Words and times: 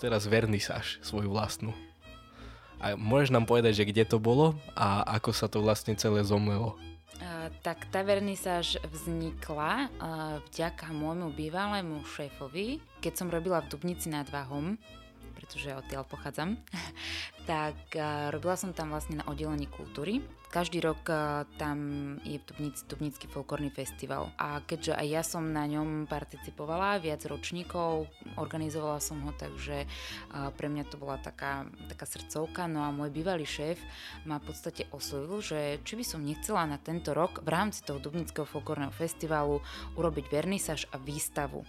teraz 0.00 0.24
vernisáž 0.24 0.96
svoju 1.04 1.28
vlastnú. 1.28 1.76
A 2.80 2.96
môžeš 2.96 3.36
nám 3.36 3.44
povedať, 3.44 3.84
že 3.84 3.88
kde 3.92 4.08
to 4.08 4.16
bolo 4.16 4.56
a 4.72 5.04
ako 5.20 5.36
sa 5.36 5.52
to 5.52 5.60
vlastne 5.60 5.92
celé 6.00 6.24
zomlelo? 6.24 6.80
Tak 7.60 7.92
tá 7.92 8.00
vernisáž 8.00 8.80
vznikla 8.88 9.92
vďaka 10.48 10.88
môjmu 10.88 11.36
bývalému 11.36 12.00
šéfovi, 12.08 12.80
keď 13.04 13.12
som 13.12 13.28
robila 13.28 13.60
v 13.60 13.76
Dubnici 13.76 14.08
nad 14.08 14.24
Váhom, 14.32 14.80
pretože 15.36 15.76
odtiaľ 15.76 16.08
pochádzam, 16.08 16.56
tak 17.50 17.76
robila 18.32 18.56
som 18.56 18.72
tam 18.72 18.96
vlastne 18.96 19.20
na 19.20 19.28
oddelení 19.28 19.68
kultúry 19.68 20.24
každý 20.50 20.82
rok 20.82 21.06
uh, 21.06 21.46
tam 21.54 21.78
je 22.26 22.36
v 22.36 22.44
Dubnici 22.50 22.82
Dubnický 22.90 23.30
folklórny 23.30 23.70
festival 23.70 24.34
a 24.34 24.58
keďže 24.66 24.98
aj 24.98 25.06
ja 25.06 25.22
som 25.22 25.46
na 25.46 25.62
ňom 25.70 26.10
participovala 26.10 26.98
viac 26.98 27.22
ročníkov, 27.22 28.10
organizovala 28.34 28.98
som 28.98 29.22
ho, 29.22 29.30
takže 29.30 29.86
uh, 29.86 30.50
pre 30.50 30.66
mňa 30.66 30.84
to 30.90 30.98
bola 30.98 31.22
taká, 31.22 31.70
taká 31.86 32.04
srdcovka. 32.04 32.66
No 32.66 32.82
a 32.82 32.90
môj 32.90 33.14
bývalý 33.14 33.46
šéf 33.46 33.78
ma 34.26 34.42
v 34.42 34.50
podstate 34.50 34.90
oslovil, 34.90 35.38
že 35.38 35.78
či 35.86 35.94
by 35.94 36.04
som 36.04 36.26
nechcela 36.26 36.66
na 36.66 36.82
tento 36.82 37.14
rok 37.14 37.46
v 37.46 37.48
rámci 37.48 37.86
toho 37.86 38.02
Dubnického 38.02 38.44
folklórneho 38.44 38.90
festivalu 38.90 39.62
urobiť 39.94 40.26
vernisáž 40.28 40.90
a 40.90 40.98
výstavu 40.98 41.62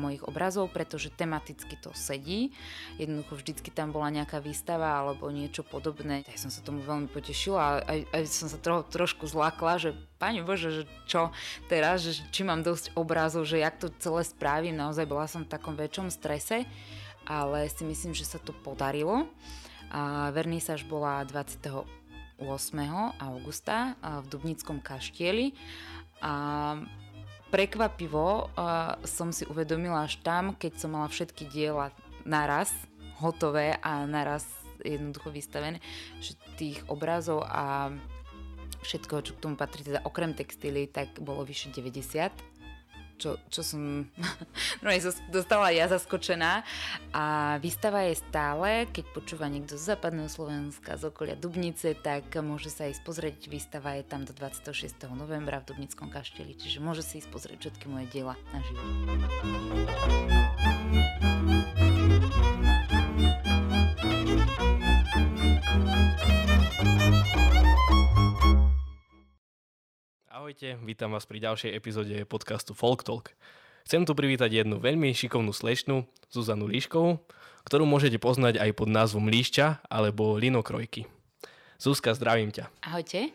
mojich 0.00 0.24
obrazov, 0.24 0.72
pretože 0.72 1.12
tematicky 1.12 1.76
to 1.76 1.92
sedí. 1.92 2.56
Jednoducho 2.96 3.36
vždycky 3.36 3.68
tam 3.68 3.92
bola 3.92 4.08
nejaká 4.08 4.40
výstava 4.40 5.04
alebo 5.04 5.28
niečo 5.28 5.60
podobné. 5.60 6.24
Ja 6.24 6.40
som 6.40 6.48
sa 6.48 6.64
tomu 6.64 6.80
veľmi 6.80 7.12
potešila 7.12 7.60
a 7.60 7.70
aj, 7.84 8.00
aj 8.16 8.22
som 8.26 8.48
sa 8.48 8.56
tro, 8.56 8.80
trošku 8.82 9.28
zlakla, 9.28 9.76
že 9.76 9.92
Pane 10.18 10.42
Bože, 10.42 10.72
že 10.72 10.82
čo 11.06 11.30
teraz, 11.70 12.02
že 12.02 12.18
či 12.32 12.42
mám 12.42 12.64
dosť 12.64 12.96
obrazov, 12.98 13.46
že 13.46 13.62
jak 13.62 13.78
to 13.78 13.92
celé 14.02 14.24
správim. 14.26 14.74
Naozaj 14.74 15.06
bola 15.06 15.30
som 15.30 15.46
v 15.46 15.52
takom 15.52 15.76
väčšom 15.76 16.10
strese, 16.10 16.66
ale 17.28 17.68
si 17.68 17.84
myslím, 17.84 18.16
že 18.16 18.24
sa 18.24 18.40
to 18.40 18.50
podarilo. 18.50 19.28
A 19.92 20.32
vernisáž 20.32 20.88
bola 20.88 21.22
28. 21.28 21.84
augusta 23.20 23.94
v 24.00 24.26
Dubnickom 24.26 24.80
kaštieli 24.82 25.52
a 26.18 26.34
Prekvapivo 27.48 28.52
uh, 28.52 29.00
som 29.08 29.32
si 29.32 29.48
uvedomila 29.48 30.04
až 30.04 30.20
tam, 30.20 30.52
keď 30.52 30.72
som 30.84 30.92
mala 30.92 31.08
všetky 31.08 31.48
diela 31.48 31.88
naraz 32.28 32.68
hotové 33.18 33.80
a 33.80 34.04
naraz 34.04 34.44
jednoducho 34.84 35.32
vystavené, 35.32 35.82
že 36.20 36.38
tých 36.60 36.84
obrazov 36.86 37.42
a 37.48 37.90
všetko, 38.84 39.14
čo 39.26 39.32
k 39.34 39.42
tomu 39.42 39.56
patrí, 39.58 39.82
teda 39.82 40.04
okrem 40.06 40.36
textíly, 40.36 40.86
tak 40.86 41.18
bolo 41.18 41.42
vyše 41.42 41.74
90 41.74 42.57
čo, 43.18 43.36
čo 43.50 43.60
som 43.66 44.06
dostala 45.34 45.74
ja 45.74 45.90
zaskočená. 45.90 46.62
A 47.12 47.58
výstava 47.58 48.06
je 48.06 48.14
stále, 48.16 48.86
keď 48.88 49.04
počúva 49.12 49.50
niekto 49.50 49.74
z 49.74 49.92
západného 49.94 50.30
Slovenska, 50.30 50.96
z 50.96 51.10
okolia 51.10 51.34
Dubnice, 51.34 51.98
tak 51.98 52.30
môže 52.40 52.70
sa 52.70 52.86
ísť 52.86 53.02
pozrieť. 53.02 53.50
Výstava 53.50 53.98
je 53.98 54.06
tam 54.06 54.22
do 54.24 54.32
26. 54.32 54.94
novembra 55.12 55.58
v 55.60 55.74
Dubnickom 55.74 56.08
kašteli, 56.08 56.54
čiže 56.54 56.78
môže 56.78 57.02
si 57.02 57.18
ísť 57.18 57.28
pozrieť 57.34 57.58
všetky 57.68 57.86
moje 57.90 58.06
diela 58.14 58.38
na 58.54 58.62
život. 58.64 58.86
Ahojte, 70.38 70.78
vítam 70.86 71.10
vás 71.10 71.26
pri 71.26 71.42
ďalšej 71.42 71.74
epizóde 71.74 72.14
podcastu 72.22 72.70
Folk 72.70 73.02
Talk. 73.02 73.34
Chcem 73.82 74.06
tu 74.06 74.14
privítať 74.14 74.62
jednu 74.62 74.78
veľmi 74.78 75.10
šikovnú 75.10 75.50
slečnu, 75.50 76.06
Zuzanu 76.30 76.70
Líškovú, 76.70 77.18
ktorú 77.66 77.82
môžete 77.82 78.22
poznať 78.22 78.62
aj 78.62 78.70
pod 78.78 78.86
názvom 78.86 79.26
Líšťa 79.26 79.90
alebo 79.90 80.38
Linokrojky. 80.38 81.10
Zuzka, 81.82 82.14
zdravím 82.14 82.54
ťa. 82.54 82.70
Ahojte. 82.86 83.34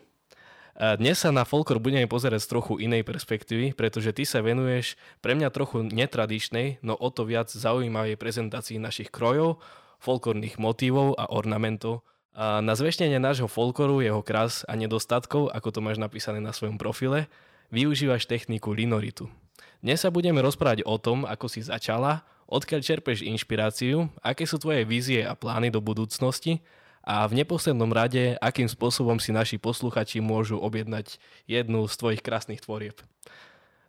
Dnes 0.80 1.20
sa 1.20 1.28
na 1.28 1.44
folklor 1.44 1.76
budeme 1.76 2.08
pozerať 2.08 2.40
z 2.40 2.56
trochu 2.56 2.80
inej 2.80 3.04
perspektívy, 3.04 3.76
pretože 3.76 4.16
ty 4.16 4.24
sa 4.24 4.40
venuješ 4.40 4.96
pre 5.20 5.36
mňa 5.36 5.52
trochu 5.52 5.84
netradičnej, 5.84 6.80
no 6.80 6.96
o 6.96 7.12
to 7.12 7.28
viac 7.28 7.52
zaujímavej 7.52 8.16
prezentácii 8.16 8.80
našich 8.80 9.12
krojov, 9.12 9.60
folklórnych 10.00 10.56
motívov 10.56 11.20
a 11.20 11.28
ornamentov, 11.28 12.00
a 12.34 12.58
na 12.58 12.74
zveštenie 12.74 13.22
nášho 13.22 13.46
folkloru, 13.46 14.02
jeho 14.02 14.18
krás 14.18 14.66
a 14.66 14.74
nedostatkov, 14.74 15.54
ako 15.54 15.70
to 15.70 15.78
máš 15.78 16.02
napísané 16.02 16.42
na 16.42 16.50
svojom 16.50 16.82
profile, 16.82 17.30
využívaš 17.70 18.26
techniku 18.26 18.74
linoritu. 18.74 19.30
Dnes 19.78 20.02
sa 20.02 20.10
budeme 20.10 20.42
rozprávať 20.42 20.82
o 20.82 20.98
tom, 20.98 21.22
ako 21.22 21.46
si 21.46 21.62
začala, 21.62 22.26
odkiaľ 22.50 22.82
čerpeš 22.82 23.22
inšpiráciu, 23.22 24.10
aké 24.18 24.50
sú 24.50 24.58
tvoje 24.58 24.82
vízie 24.82 25.22
a 25.22 25.38
plány 25.38 25.70
do 25.70 25.78
budúcnosti 25.78 26.58
a 27.06 27.22
v 27.30 27.38
neposlednom 27.38 27.94
rade, 27.94 28.34
akým 28.42 28.66
spôsobom 28.66 29.22
si 29.22 29.30
naši 29.30 29.54
posluchači 29.54 30.18
môžu 30.18 30.58
objednať 30.58 31.22
jednu 31.46 31.86
z 31.86 31.94
tvojich 31.94 32.22
krásnych 32.24 32.66
tvorieb. 32.66 32.98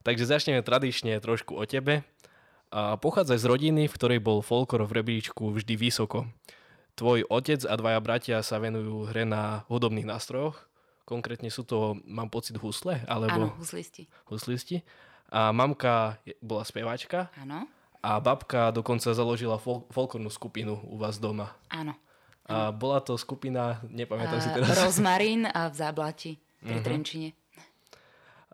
Takže 0.05 0.29
začneme 0.29 0.61
tradične 0.61 1.17
trošku 1.17 1.57
o 1.57 1.65
tebe. 1.65 2.05
A 2.69 2.99
pochádza 2.99 3.41
z 3.41 3.49
rodiny, 3.49 3.89
v 3.89 3.95
ktorej 3.97 4.19
bol 4.21 4.45
folklor 4.45 4.85
v 4.85 5.01
rebríčku 5.01 5.49
vždy 5.49 5.73
vysoko 5.79 6.29
tvoj 6.95 7.27
otec 7.27 7.61
a 7.67 7.73
dvaja 7.75 7.99
bratia 7.99 8.37
sa 8.39 8.59
venujú 8.59 9.11
hre 9.11 9.27
na 9.27 9.67
hudobných 9.67 10.07
nástrojoch. 10.07 10.55
Konkrétne 11.05 11.53
sú 11.53 11.61
to, 11.61 11.99
mám 12.07 12.33
pocit, 12.33 12.57
husle? 12.57 13.03
Alebo... 13.05 13.53
Áno, 13.53 13.61
huslisti. 13.61 14.09
Huslisti. 14.25 14.81
A 15.29 15.53
mamka 15.53 16.17
bola 16.41 16.65
speváčka. 16.65 17.29
Áno. 17.37 17.69
A 18.01 18.17
babka 18.21 18.73
dokonca 18.73 19.13
založila 19.13 19.61
fol- 19.61 19.85
folklórnu 19.93 20.33
skupinu 20.33 20.81
u 20.85 20.97
vás 20.97 21.21
doma. 21.21 21.53
Áno. 21.69 21.93
A 22.45 22.69
bola 22.69 23.01
to 23.01 23.17
skupina, 23.17 23.81
nepamätám 23.89 24.37
a, 24.37 24.43
si 24.45 24.49
teraz. 24.53 24.77
Rozmarín 24.77 25.49
a 25.49 25.65
v 25.69 25.75
Záblati 25.77 26.31
pri 26.61 26.77
uh-huh. 26.77 26.85
Trenčine. 26.85 27.29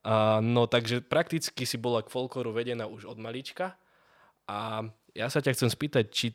A, 0.03 0.39
no 0.39 0.67
takže 0.67 1.03
prakticky 1.03 1.67
si 1.67 1.75
bola 1.75 1.99
k 1.99 2.07
folklóru 2.07 2.55
vedená 2.55 2.87
už 2.87 3.03
od 3.03 3.19
malička. 3.19 3.75
A 4.47 4.87
ja 5.11 5.27
sa 5.27 5.43
ťa 5.43 5.55
chcem 5.55 5.67
spýtať, 5.67 6.05
či 6.07 6.31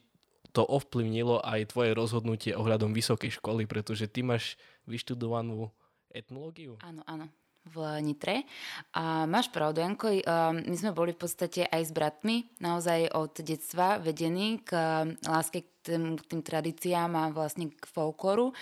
to 0.57 0.65
ovplyvnilo 0.65 1.45
aj 1.45 1.77
tvoje 1.77 1.93
rozhodnutie 1.93 2.57
ohľadom 2.57 2.97
vysokej 2.97 3.37
školy, 3.37 3.69
pretože 3.69 4.09
ty 4.09 4.25
máš 4.25 4.57
vyštudovanú 4.89 5.69
etnológiu. 6.09 6.81
Áno, 6.81 7.05
áno 7.05 7.29
v 7.67 7.99
Nitre. 7.99 8.47
A 8.95 9.27
máš 9.27 9.51
pravdu, 9.51 9.83
Janko, 9.83 10.15
my 10.55 10.77
sme 10.79 10.95
boli 10.95 11.11
v 11.11 11.19
podstate 11.19 11.67
aj 11.67 11.83
s 11.83 11.93
bratmi 11.93 12.47
naozaj 12.63 13.11
od 13.11 13.43
detstva 13.43 13.99
vedení 13.99 14.63
k 14.63 14.71
láske 15.27 15.67
k 15.67 15.69
tým, 15.83 16.15
k 16.15 16.23
tým 16.31 16.43
tradíciám 16.47 17.11
a 17.19 17.35
vlastne 17.35 17.75
k 17.75 17.83
folkloru. 17.91 18.55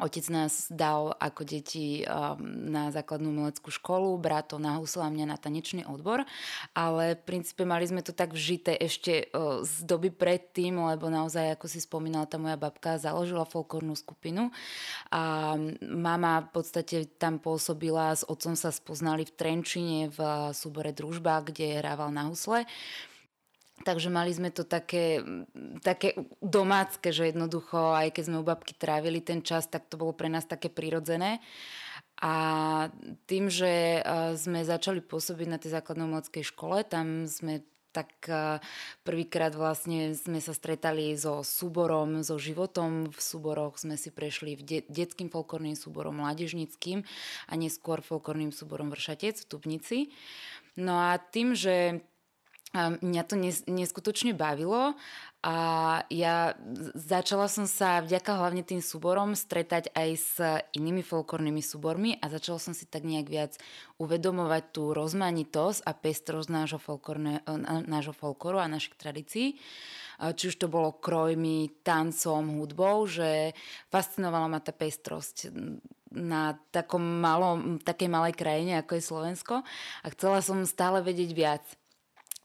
Otec 0.00 0.24
nás 0.32 0.72
dal 0.72 1.12
ako 1.20 1.44
deti 1.44 2.00
um, 2.08 2.40
na 2.72 2.88
základnú 2.88 3.28
umeleckú 3.28 3.68
školu, 3.68 4.16
bratov 4.16 4.56
na 4.56 4.80
husle 4.80 5.04
mňa 5.04 5.26
na 5.28 5.36
tanečný 5.36 5.84
odbor, 5.84 6.24
ale 6.72 7.20
v 7.20 7.22
princípe 7.28 7.68
mali 7.68 7.84
sme 7.84 8.00
to 8.00 8.16
tak 8.16 8.32
vžité 8.32 8.72
ešte 8.80 9.28
z 9.62 9.74
doby 9.84 10.08
predtým, 10.08 10.80
lebo 10.80 11.12
naozaj, 11.12 11.54
ako 11.54 11.66
si 11.68 11.84
spomínala, 11.84 12.24
tá 12.24 12.40
moja 12.40 12.56
babka 12.56 12.96
založila 12.96 13.44
folklórnu 13.44 13.92
skupinu 13.92 14.48
a 15.12 15.54
mama 15.84 16.48
v 16.48 16.50
podstate 16.56 17.04
tam 17.20 17.36
pôsobila, 17.36 18.16
s 18.16 18.24
otcom 18.24 18.56
sa 18.56 18.72
spoznali 18.72 19.28
v 19.28 19.36
Trenčine 19.36 19.98
v 20.08 20.18
súbore 20.56 20.96
Družba, 20.96 21.44
kde 21.44 21.84
hrával 21.84 22.08
na 22.16 22.32
husle. 22.32 22.64
Takže 23.82 24.08
mali 24.14 24.30
sme 24.30 24.54
to 24.54 24.62
také, 24.62 25.20
také 25.82 26.14
domácké, 26.38 27.10
že 27.10 27.34
jednoducho, 27.34 27.98
aj 27.98 28.14
keď 28.14 28.24
sme 28.30 28.40
u 28.40 28.46
babky 28.46 28.78
trávili 28.78 29.18
ten 29.18 29.42
čas, 29.42 29.66
tak 29.66 29.90
to 29.90 29.98
bolo 29.98 30.14
pre 30.14 30.30
nás 30.30 30.46
také 30.46 30.70
prirodzené. 30.70 31.42
A 32.22 32.34
tým, 33.26 33.50
že 33.50 33.98
e, 33.98 34.00
sme 34.38 34.62
začali 34.62 35.02
pôsobiť 35.02 35.48
na 35.50 35.58
tej 35.58 35.74
základnej 35.74 36.06
umeleckej 36.06 36.44
škole, 36.46 36.86
tam 36.86 37.26
sme 37.26 37.66
tak 37.92 38.08
e, 38.26 38.58
prvýkrát 39.04 39.52
vlastne 39.52 40.16
sme 40.16 40.40
sa 40.40 40.56
stretali 40.56 41.12
so 41.18 41.44
súborom, 41.44 42.24
so 42.24 42.40
životom. 42.40 43.12
V 43.12 43.20
súboroch 43.20 43.76
sme 43.76 44.00
si 44.00 44.14
prešli 44.14 44.56
v 44.56 44.62
de- 44.62 44.86
detským 44.88 45.28
folklórnym 45.28 45.76
súborom, 45.76 46.22
mládežnickým 46.22 47.04
a 47.50 47.52
neskôr 47.58 48.00
folklórnym 48.00 48.50
súborom 48.50 48.88
Vršatec 48.94 49.42
v 49.42 49.48
Tubnici. 49.50 49.98
No 50.80 50.96
a 50.96 51.20
tým, 51.20 51.52
že 51.52 52.00
a 52.72 52.96
mňa 52.96 53.22
to 53.28 53.36
neskutočne 53.68 54.32
bavilo 54.32 54.96
a 55.42 55.56
ja 56.06 56.54
začala 56.94 57.50
som 57.50 57.66
sa 57.66 57.98
vďaka 57.98 58.32
hlavne 58.38 58.62
tým 58.62 58.78
súborom 58.78 59.34
stretať 59.34 59.90
aj 59.90 60.10
s 60.14 60.38
inými 60.72 61.02
folklórnymi 61.02 61.58
súbormi 61.58 62.14
a 62.22 62.30
začala 62.30 62.62
som 62.62 62.72
si 62.72 62.86
tak 62.86 63.02
nejak 63.02 63.26
viac 63.26 63.52
uvedomovať 63.98 64.62
tú 64.70 64.94
rozmanitosť 64.94 65.82
a 65.82 65.92
pestrosť 65.98 66.48
nášho, 66.48 66.80
nášho 67.90 68.14
folkloru 68.14 68.62
a 68.62 68.70
našich 68.70 68.94
tradícií. 68.94 69.58
Či 70.22 70.54
už 70.54 70.56
to 70.62 70.70
bolo 70.70 70.94
krojmi, 70.94 71.82
tancom, 71.82 72.62
hudbou, 72.62 73.10
že 73.10 73.50
fascinovala 73.90 74.46
ma 74.46 74.62
tá 74.62 74.70
pestrosť 74.70 75.50
na 76.14 76.54
takom 76.70 77.02
malom, 77.02 77.82
takej 77.82 78.06
malej 78.06 78.38
krajine, 78.38 78.78
ako 78.78 78.94
je 78.94 79.02
Slovensko 79.02 79.54
a 80.04 80.06
chcela 80.14 80.38
som 80.38 80.62
stále 80.62 81.02
vedieť 81.02 81.30
viac. 81.34 81.64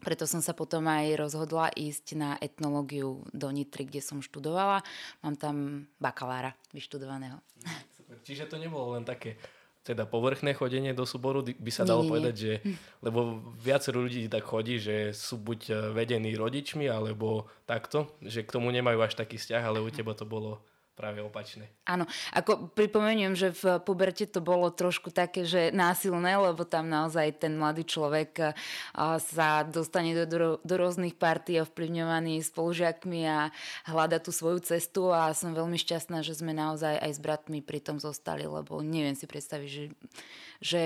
Preto 0.01 0.29
som 0.29 0.39
sa 0.39 0.53
potom 0.53 0.85
aj 0.85 1.17
rozhodla 1.17 1.73
ísť 1.73 2.05
na 2.13 2.29
etnológiu 2.37 3.25
do 3.33 3.49
Nitry, 3.49 3.89
kde 3.89 4.01
som 4.01 4.21
študovala. 4.21 4.85
Mám 5.25 5.35
tam 5.41 5.55
bakalára 5.97 6.53
vyštudovaného. 6.71 7.41
Super. 7.97 8.17
Čiže 8.21 8.45
to 8.45 8.61
nebolo 8.61 8.93
len 8.93 9.03
také 9.03 9.41
teda 9.87 10.03
povrchné 10.03 10.51
chodenie 10.51 10.91
do 10.91 11.07
súboru, 11.07 11.39
by 11.47 11.71
sa 11.71 11.87
dalo 11.87 12.03
nie, 12.03 12.11
povedať, 12.11 12.33
nie. 12.35 12.43
že 12.43 12.53
lebo 12.99 13.39
viacero 13.55 14.03
ľudí 14.03 14.27
tak 14.27 14.43
chodí, 14.43 14.83
že 14.83 15.15
sú 15.15 15.39
buď 15.39 15.59
e, 15.71 15.73
vedení 15.95 16.35
rodičmi, 16.35 16.91
alebo 16.91 17.47
takto, 17.63 18.11
že 18.19 18.43
k 18.43 18.51
tomu 18.51 18.67
nemajú 18.75 18.99
až 18.99 19.15
taký 19.15 19.39
vzťah, 19.39 19.63
ale 19.63 19.79
u 19.79 19.87
teba 19.87 20.11
to 20.11 20.27
bolo 20.27 20.59
práve 20.97 21.21
opačné. 21.21 21.69
Áno, 21.85 22.09
ako 22.33 22.73
pripomeniem, 22.73 23.37
že 23.37 23.53
v 23.53 23.77
puberte 23.85 24.25
to 24.25 24.41
bolo 24.41 24.73
trošku 24.73 25.13
také, 25.13 25.45
že 25.45 25.69
násilné, 25.69 26.33
lebo 26.41 26.65
tam 26.65 26.89
naozaj 26.89 27.37
ten 27.37 27.53
mladý 27.53 27.85
človek 27.85 28.57
sa 29.21 29.61
dostane 29.61 30.17
do, 30.17 30.25
do, 30.25 30.37
do 30.65 30.73
rôznych 30.73 31.13
partí 31.13 31.61
ovplyvňovaný 31.61 32.41
spolužiakmi 32.41 33.29
a 33.29 33.53
hľada 33.85 34.17
tú 34.17 34.33
svoju 34.33 34.65
cestu 34.65 35.13
a 35.13 35.37
som 35.37 35.53
veľmi 35.53 35.77
šťastná, 35.77 36.25
že 36.25 36.33
sme 36.33 36.57
naozaj 36.57 36.97
aj 36.97 37.11
s 37.13 37.19
bratmi 37.21 37.61
pri 37.61 37.77
tom 37.77 38.01
zostali, 38.01 38.49
lebo 38.49 38.81
neviem 38.81 39.13
si 39.13 39.29
predstaviť, 39.29 39.69
že, 39.69 39.83
že 40.57 40.83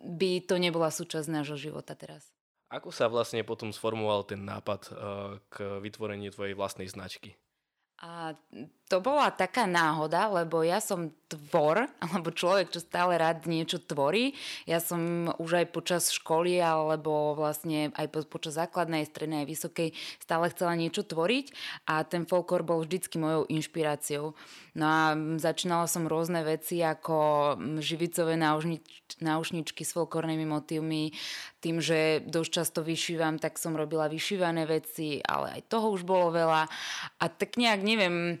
by 0.00 0.48
to 0.48 0.56
nebola 0.56 0.88
súčasť 0.88 1.28
nášho 1.28 1.60
života 1.60 1.92
teraz. 1.92 2.32
Ako 2.70 2.94
sa 2.94 3.10
vlastne 3.10 3.42
potom 3.42 3.74
sformoval 3.74 4.22
ten 4.24 4.46
nápad 4.46 4.94
k 5.50 5.82
vytvoreniu 5.82 6.30
tvojej 6.30 6.54
vlastnej 6.54 6.86
značky? 6.86 7.34
A 7.98 8.32
to 8.90 8.98
bola 8.98 9.30
taká 9.30 9.70
náhoda, 9.70 10.26
lebo 10.26 10.66
ja 10.66 10.82
som 10.82 11.14
tvor, 11.30 11.86
alebo 12.02 12.34
človek, 12.34 12.74
čo 12.74 12.82
stále 12.82 13.14
rád 13.14 13.46
niečo 13.46 13.78
tvorí. 13.78 14.34
Ja 14.66 14.82
som 14.82 15.30
už 15.38 15.62
aj 15.62 15.66
počas 15.70 16.10
školy, 16.10 16.58
alebo 16.58 17.38
vlastne 17.38 17.94
aj 17.94 18.10
po, 18.10 18.26
počas 18.26 18.58
základnej, 18.58 19.06
strednej 19.06 19.46
vysokej 19.46 19.94
stále 20.18 20.50
chcela 20.50 20.74
niečo 20.74 21.06
tvoriť 21.06 21.54
a 21.86 22.02
ten 22.02 22.26
folklór 22.26 22.66
bol 22.66 22.82
vždycky 22.82 23.22
mojou 23.22 23.46
inšpiráciou. 23.46 24.34
No 24.74 24.84
a 24.86 25.14
začínala 25.38 25.86
som 25.86 26.10
rôzne 26.10 26.42
veci 26.42 26.82
ako 26.82 27.54
živicové 27.78 28.34
náušnič, 28.34 29.22
náušničky 29.22 29.86
s 29.86 29.94
folklórnymi 29.94 30.46
motívmi, 30.50 31.14
tým, 31.62 31.78
že 31.78 32.26
dosť 32.26 32.50
často 32.50 32.80
vyšívam, 32.82 33.38
tak 33.38 33.54
som 33.54 33.78
robila 33.78 34.10
vyšívané 34.10 34.66
veci, 34.66 35.22
ale 35.22 35.62
aj 35.62 35.70
toho 35.70 35.94
už 35.94 36.02
bolo 36.02 36.34
veľa. 36.34 36.66
A 37.22 37.24
tak 37.30 37.54
nejak 37.54 37.86
neviem, 37.86 38.40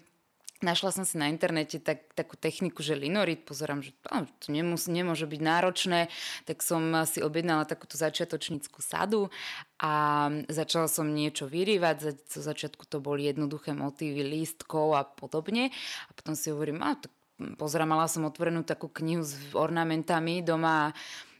Našla 0.60 0.92
som 0.92 1.08
si 1.08 1.16
na 1.16 1.32
internete 1.32 1.80
tak, 1.80 2.12
takú 2.12 2.36
techniku, 2.36 2.84
že 2.84 2.92
linorit, 2.92 3.48
pozerám, 3.48 3.80
že 3.80 3.96
oh, 4.12 4.28
to 4.44 4.52
nemus, 4.52 4.92
nemôže 4.92 5.24
byť 5.24 5.40
náročné, 5.40 6.12
tak 6.44 6.60
som 6.60 6.92
si 7.08 7.24
objednala 7.24 7.64
takúto 7.64 7.96
začiatočníckú 7.96 8.84
sadu 8.84 9.32
a 9.80 10.28
začala 10.52 10.84
som 10.84 11.08
niečo 11.08 11.48
vyrývať. 11.48 12.28
Zo 12.28 12.44
začiatku 12.44 12.84
to 12.84 13.00
boli 13.00 13.24
jednoduché 13.24 13.72
motívy 13.72 14.20
lístkov 14.20 15.00
a 15.00 15.08
podobne. 15.08 15.72
A 16.06 16.10
potom 16.12 16.36
si 16.36 16.52
hovorím, 16.52 16.84
a 16.84 16.92
tak 16.92 17.12
pozerám, 17.56 17.96
mala 17.96 18.04
som 18.04 18.28
otvorenú 18.28 18.60
takú 18.60 18.92
knihu 18.92 19.24
s 19.24 19.40
ornamentami 19.56 20.44
doma 20.44 20.92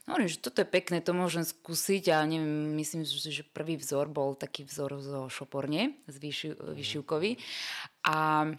Hovorím, 0.09 0.33
že 0.33 0.41
toto 0.41 0.65
je 0.65 0.67
pekné, 0.67 0.97
to 0.99 1.13
môžem 1.13 1.45
skúsiť 1.45 2.09
a 2.09 2.25
neviem, 2.25 2.73
myslím, 2.81 3.05
že 3.05 3.45
prvý 3.45 3.77
vzor 3.77 4.09
bol 4.09 4.33
taký 4.33 4.65
vzor 4.65 4.97
zo 4.97 5.29
šoporne, 5.29 5.93
z 6.09 6.15
vyšivkový. 6.73 7.37
A 8.03 8.49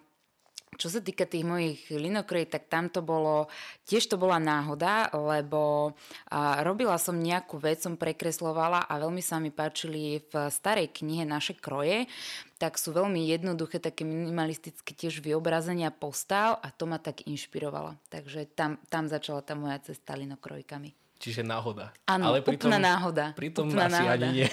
čo 0.81 0.89
sa 0.89 1.05
týka 1.05 1.29
tých 1.29 1.45
mojich 1.45 1.93
linokrojí, 1.93 2.49
tak 2.49 2.73
tam 2.73 2.89
to 2.89 3.05
bolo, 3.05 3.53
tiež 3.85 4.09
to 4.09 4.17
bola 4.17 4.41
náhoda, 4.41 5.13
lebo 5.13 5.93
a, 6.33 6.65
robila 6.65 6.97
som 6.97 7.21
nejakú 7.21 7.61
vec, 7.61 7.85
som 7.85 8.01
prekreslovala 8.01 8.89
a 8.89 8.95
veľmi 8.97 9.21
sa 9.21 9.37
mi 9.37 9.53
páčili 9.53 10.25
v 10.33 10.49
starej 10.49 10.89
knihe 10.97 11.29
naše 11.29 11.61
kroje, 11.61 12.09
tak 12.57 12.81
sú 12.81 12.97
veľmi 12.97 13.21
jednoduché, 13.29 13.85
také 13.85 14.09
minimalistické 14.09 14.97
tiež 14.97 15.21
vyobrazenia 15.21 15.93
postav 15.93 16.57
a 16.65 16.73
to 16.73 16.89
ma 16.89 16.97
tak 16.97 17.29
inšpirovalo. 17.29 18.01
Takže 18.09 18.49
tam, 18.57 18.81
tam 18.89 19.13
začala 19.13 19.45
tá 19.45 19.53
moja 19.53 19.77
cesta 19.83 20.17
linokrojkami. 20.17 20.97
Čiže 21.23 21.47
náhoda. 21.47 21.95
Áno, 22.09 22.35
Ale 22.35 22.43
pritom, 22.43 22.73
úplná 22.73 22.79
náhoda. 22.83 23.31
Pritom 23.39 23.71
úplná 23.71 23.87
asi 23.87 24.03
náhoda. 24.03 24.27
ani 24.27 24.27
nie. 24.43 24.49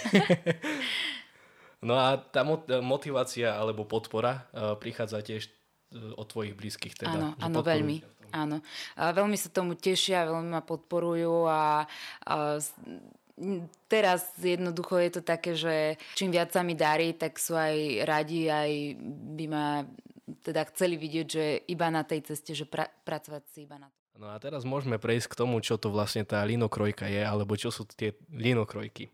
no 1.88 1.98
a 1.98 2.22
tá 2.22 2.46
motivácia 2.86 3.56
alebo 3.58 3.90
podpora 3.90 4.46
uh, 4.54 4.78
prichádza 4.78 5.26
tiež 5.26 5.59
od 5.94 6.26
tvojich 6.30 6.54
blízkych. 6.54 6.94
Teda, 6.96 7.16
áno, 7.16 7.28
áno 7.42 7.60
veľmi. 7.66 8.02
Áno. 8.30 8.62
A 8.94 9.10
veľmi 9.10 9.34
sa 9.34 9.50
tomu 9.50 9.74
tešia, 9.74 10.30
veľmi 10.30 10.54
ma 10.54 10.62
podporujú 10.62 11.50
a, 11.50 11.90
a 12.30 12.36
teraz 13.90 14.30
jednoducho 14.38 15.02
je 15.02 15.12
to 15.18 15.22
také, 15.26 15.58
že 15.58 15.98
čím 16.14 16.30
viac 16.30 16.54
sa 16.54 16.62
mi 16.62 16.78
darí, 16.78 17.18
tak 17.18 17.42
sú 17.42 17.58
aj 17.58 18.06
radi, 18.06 18.52
aj 18.52 18.72
by 19.34 19.46
ma 19.50 19.66
teda 20.46 20.62
chceli 20.70 21.00
vidieť, 21.00 21.28
že 21.28 21.46
iba 21.74 21.90
na 21.90 22.06
tej 22.06 22.22
ceste, 22.30 22.54
že 22.54 22.70
pra, 22.70 22.86
pracovať 22.86 23.44
si 23.50 23.66
iba 23.66 23.82
na 23.82 23.90
to. 23.90 23.98
No 24.20 24.28
a 24.30 24.38
teraz 24.38 24.68
môžeme 24.68 25.00
prejsť 25.00 25.32
k 25.32 25.40
tomu, 25.40 25.64
čo 25.64 25.80
to 25.80 25.90
vlastne 25.90 26.28
tá 26.28 26.44
linokrojka 26.44 27.08
je, 27.08 27.24
alebo 27.24 27.56
čo 27.56 27.72
sú 27.72 27.88
tie 27.88 28.14
linokrojky. 28.28 29.08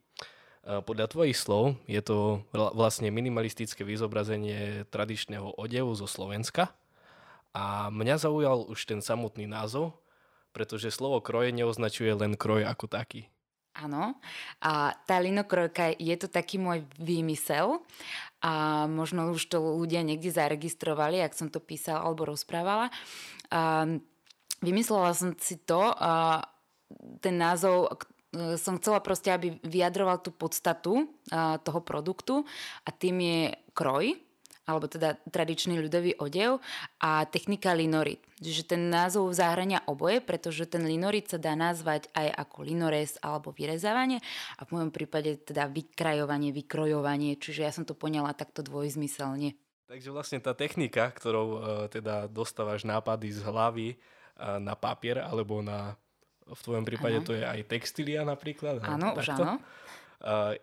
Podľa 0.66 1.06
tvojich 1.14 1.38
slov 1.38 1.78
je 1.86 2.02
to 2.02 2.42
vlastne 2.52 3.14
minimalistické 3.14 3.86
vyzobrazenie 3.86 4.90
tradičného 4.90 5.62
odevu 5.62 5.94
zo 5.94 6.10
Slovenska 6.10 6.74
a 7.54 7.94
mňa 7.94 8.18
zaujal 8.18 8.66
už 8.66 8.90
ten 8.90 8.98
samotný 8.98 9.46
názov, 9.46 9.94
pretože 10.58 10.90
slovo 10.90 11.22
kroje 11.22 11.54
neoznačuje 11.54 12.10
len 12.18 12.34
kroj 12.34 12.66
ako 12.66 12.90
taký. 12.90 13.30
Áno. 13.78 14.18
A 14.58 14.98
tá 15.06 15.22
linokrojka 15.22 15.94
je 16.02 16.16
to 16.18 16.34
taký 16.34 16.58
môj 16.58 16.82
výmysel 16.98 17.86
a 18.42 18.86
možno 18.90 19.38
už 19.38 19.46
to 19.46 19.62
ľudia 19.62 20.02
niekde 20.02 20.34
zaregistrovali, 20.34 21.22
ak 21.22 21.38
som 21.38 21.54
to 21.54 21.62
písala 21.62 22.02
alebo 22.02 22.26
rozprávala. 22.26 22.90
A 23.54 23.86
vymyslela 24.66 25.14
som 25.14 25.38
si 25.38 25.62
to, 25.62 25.94
a 25.94 26.42
ten 27.22 27.38
názov, 27.38 27.94
E, 27.94 28.15
som 28.60 28.78
chcela 28.80 29.00
proste, 29.00 29.32
aby 29.32 29.56
vyjadroval 29.64 30.20
tú 30.20 30.36
podstatu 30.36 31.08
toho 31.62 31.80
produktu 31.84 32.44
a 32.84 32.90
tým 32.92 33.20
je 33.24 33.42
kroj, 33.72 34.16
alebo 34.66 34.90
teda 34.90 35.14
tradičný 35.30 35.78
ľudový 35.78 36.18
odev 36.18 36.58
a 36.98 37.22
technika 37.30 37.78
linorit. 37.78 38.18
Čiže 38.42 38.74
ten 38.76 38.90
názov 38.90 39.30
zahrania 39.38 39.86
oboje, 39.86 40.26
pretože 40.26 40.66
ten 40.66 40.82
linorit 40.84 41.30
sa 41.30 41.38
dá 41.38 41.54
nazvať 41.54 42.10
aj 42.18 42.34
ako 42.34 42.66
linorez 42.66 43.22
alebo 43.22 43.54
vyrezávanie 43.54 44.20
a 44.58 44.66
v 44.66 44.74
mojom 44.74 44.90
prípade 44.90 45.38
teda 45.46 45.70
vykrajovanie, 45.70 46.50
vykrojovanie, 46.50 47.38
čiže 47.38 47.62
ja 47.62 47.72
som 47.72 47.86
to 47.86 47.94
poňala 47.94 48.34
takto 48.34 48.66
dvojzmyselne. 48.66 49.54
Takže 49.86 50.10
vlastne 50.10 50.42
tá 50.42 50.58
technika, 50.58 51.14
ktorou 51.14 51.48
uh, 51.48 51.60
teda 51.86 52.26
dostávaš 52.26 52.90
nápady 52.90 53.38
z 53.38 53.46
hlavy 53.46 53.88
uh, 53.94 54.58
na 54.58 54.74
papier 54.74 55.22
alebo 55.22 55.62
na 55.62 55.94
v 56.46 56.62
tvojom 56.62 56.86
prípade 56.86 57.18
ano. 57.22 57.26
to 57.26 57.34
je 57.34 57.42
aj 57.42 57.62
textilia 57.66 58.22
napríklad. 58.22 58.78
Áno, 58.86 59.18
už 59.18 59.34
áno. 59.34 59.58
Uh, 60.22 60.54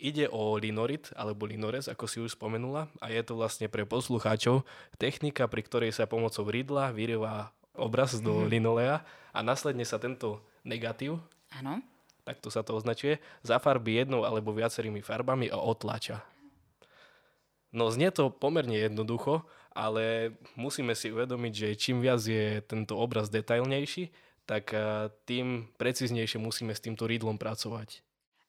ide 0.00 0.28
o 0.28 0.60
linorit 0.60 1.08
alebo 1.16 1.48
linorez, 1.48 1.88
ako 1.88 2.04
si 2.04 2.18
už 2.20 2.36
spomenula 2.36 2.92
a 3.00 3.08
je 3.08 3.22
to 3.24 3.38
vlastne 3.38 3.70
pre 3.72 3.88
poslucháčov 3.88 4.66
technika, 5.00 5.48
pri 5.48 5.62
ktorej 5.64 5.90
sa 5.96 6.04
pomocou 6.04 6.44
rydla 6.44 6.92
vyrýva 6.92 7.54
obraz 7.74 8.20
do 8.20 8.44
mm-hmm. 8.44 8.50
linolea 8.52 8.96
a 9.34 9.38
následne 9.42 9.82
sa 9.82 9.98
tento 9.98 10.44
negatív, 10.62 11.18
Áno. 11.56 11.82
takto 12.22 12.52
sa 12.52 12.62
to 12.62 12.78
označuje, 12.78 13.18
zafarbí 13.42 13.98
jednou 13.98 14.22
alebo 14.22 14.54
viacerými 14.54 15.02
farbami 15.02 15.50
a 15.50 15.58
otlača. 15.58 16.22
No 17.74 17.90
znie 17.90 18.14
to 18.14 18.30
pomerne 18.30 18.78
jednoducho, 18.78 19.42
ale 19.74 20.36
musíme 20.54 20.94
si 20.94 21.10
uvedomiť, 21.10 21.52
že 21.52 21.68
čím 21.74 21.98
viac 21.98 22.22
je 22.22 22.62
tento 22.62 22.94
obraz 22.94 23.26
detailnejší, 23.26 24.14
tak 24.44 24.76
eh, 24.76 25.10
tým 25.24 25.72
preciznejšie 25.76 26.40
musíme 26.40 26.72
s 26.76 26.84
týmto 26.84 27.08
rydlom 27.08 27.40
pracovať. 27.40 28.04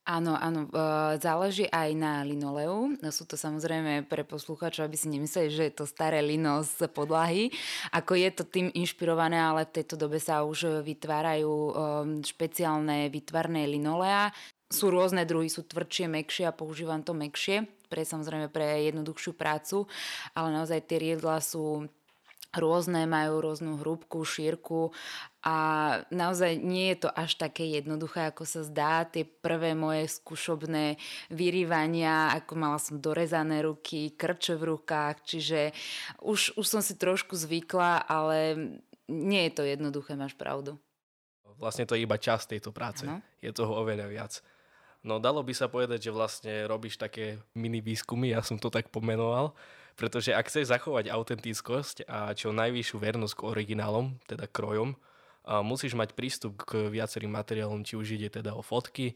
Áno, 0.05 0.37
áno, 0.37 0.69
eh, 0.69 1.17
záleží 1.17 1.65
aj 1.65 1.89
na 1.97 2.21
linoleu. 2.21 2.93
Sú 3.09 3.25
to 3.25 3.33
samozrejme 3.33 4.05
pre 4.05 4.21
poslucháčov, 4.21 4.85
aby 4.85 4.93
si 4.93 5.09
nemysleli, 5.09 5.49
že 5.49 5.63
je 5.65 5.73
to 5.73 5.89
staré 5.89 6.21
lino 6.21 6.61
z 6.61 6.85
podlahy. 6.93 7.49
Ako 7.89 8.13
je 8.13 8.29
to 8.29 8.45
tým 8.45 8.69
inšpirované, 8.69 9.41
ale 9.41 9.65
v 9.65 9.81
tejto 9.81 9.97
dobe 9.97 10.21
sa 10.21 10.45
už 10.45 10.85
vytvárajú 10.85 11.53
eh, 11.57 11.73
špeciálne 12.21 13.09
vytvarné 13.09 13.65
linolea. 13.65 14.29
Sú 14.69 14.93
rôzne 14.93 15.25
druhy, 15.25 15.49
sú 15.49 15.65
tvrdšie, 15.65 16.05
mekšie 16.05 16.45
a 16.49 16.53
používam 16.53 17.01
to 17.01 17.13
mekšie, 17.17 17.65
pre 17.89 18.01
samozrejme 18.01 18.49
pre 18.49 18.85
jednoduchšiu 18.89 19.37
prácu, 19.37 19.85
ale 20.33 20.49
naozaj 20.53 20.85
tie 20.89 20.97
riedla 21.01 21.37
sú 21.41 21.85
rôzne, 22.57 23.05
majú 23.05 23.43
rôznu 23.43 23.79
hrúbku, 23.79 24.23
šírku 24.23 24.95
a 25.45 25.57
naozaj 26.09 26.57
nie 26.57 26.95
je 26.95 27.05
to 27.05 27.09
až 27.13 27.37
také 27.37 27.69
jednoduché, 27.69 28.33
ako 28.33 28.43
sa 28.49 28.65
zdá. 28.65 29.05
Tie 29.05 29.23
prvé 29.23 29.77
moje 29.77 30.09
skúšobné 30.09 30.97
vyrývania, 31.29 32.33
ako 32.33 32.53
mala 32.57 32.81
som 32.81 32.97
dorezané 32.97 33.61
ruky, 33.61 34.17
krče 34.17 34.57
v 34.57 34.73
rukách, 34.73 35.21
čiže 35.21 35.75
už, 36.25 36.57
už 36.57 36.65
som 36.65 36.81
si 36.81 36.97
trošku 36.97 37.37
zvykla, 37.37 38.09
ale 38.09 38.57
nie 39.05 39.45
je 39.47 39.53
to 39.53 39.63
jednoduché, 39.63 40.17
máš 40.17 40.33
pravdu. 40.33 40.81
Vlastne 41.55 41.87
to 41.87 41.95
je 41.95 42.03
iba 42.03 42.19
čas 42.19 42.49
tejto 42.49 42.75
práce. 42.75 43.07
Ano. 43.07 43.23
Je 43.39 43.53
toho 43.53 43.79
oveľa 43.79 44.11
viac. 44.11 44.33
No 45.05 45.21
dalo 45.21 45.45
by 45.45 45.53
sa 45.53 45.69
povedať, 45.69 46.09
že 46.09 46.11
vlastne 46.11 46.65
robíš 46.65 46.97
také 46.97 47.37
mini 47.53 47.79
výskumy, 47.79 48.33
ja 48.33 48.41
som 48.41 48.57
to 48.57 48.73
tak 48.73 48.89
pomenoval, 48.89 49.53
pretože 49.95 50.35
ak 50.35 50.51
chceš 50.51 50.71
zachovať 50.71 51.07
autentickosť 51.07 52.07
a 52.07 52.35
čo 52.35 52.51
najvyššiu 52.51 52.97
vernosť 52.99 53.35
k 53.39 53.47
originálom, 53.47 54.19
teda 54.27 54.47
krojom, 54.51 54.99
musíš 55.63 55.95
mať 55.95 56.13
prístup 56.17 56.61
k 56.67 56.91
viacerým 56.91 57.31
materiálom, 57.31 57.85
či 57.87 57.95
už 57.95 58.19
ide 58.19 58.27
teda 58.27 58.53
o 58.57 58.61
fotky, 58.61 59.15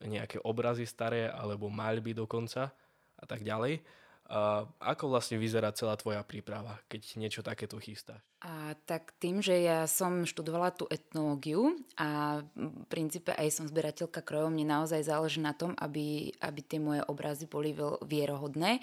nejaké 0.00 0.40
obrazy 0.40 0.88
staré, 0.88 1.28
alebo 1.28 1.68
maľby 1.68 2.16
dokonca 2.16 2.72
a 3.20 3.24
tak 3.28 3.44
ďalej. 3.44 3.84
A 4.30 4.62
ako 4.78 5.10
vlastne 5.10 5.42
vyzerá 5.42 5.74
celá 5.74 5.98
tvoja 5.98 6.22
príprava, 6.22 6.78
keď 6.86 7.18
niečo 7.18 7.42
takéto 7.42 7.82
chystáš? 7.82 8.22
A 8.46 8.78
tak 8.86 9.10
tým, 9.18 9.42
že 9.42 9.58
ja 9.58 9.90
som 9.90 10.22
študovala 10.22 10.70
tú 10.70 10.86
etnológiu 10.86 11.74
a 11.98 12.38
v 12.54 12.86
princípe 12.86 13.34
aj 13.34 13.50
som 13.50 13.66
zberateľka 13.66 14.22
krojov, 14.22 14.54
mne 14.54 14.70
naozaj 14.70 15.02
záleží 15.02 15.42
na 15.42 15.50
tom, 15.50 15.74
aby, 15.74 16.30
aby 16.38 16.60
tie 16.62 16.78
moje 16.78 17.02
obrazy 17.10 17.50
boli 17.50 17.74
vierohodné. 18.06 18.78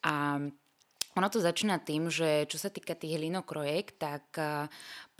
A 0.00 0.48
ono 1.18 1.28
to 1.28 1.42
začína 1.42 1.82
tým, 1.82 2.06
že 2.12 2.46
čo 2.46 2.58
sa 2.60 2.70
týka 2.70 2.94
tých 2.94 3.18
hlinokrojek, 3.18 3.98
tak 3.98 4.24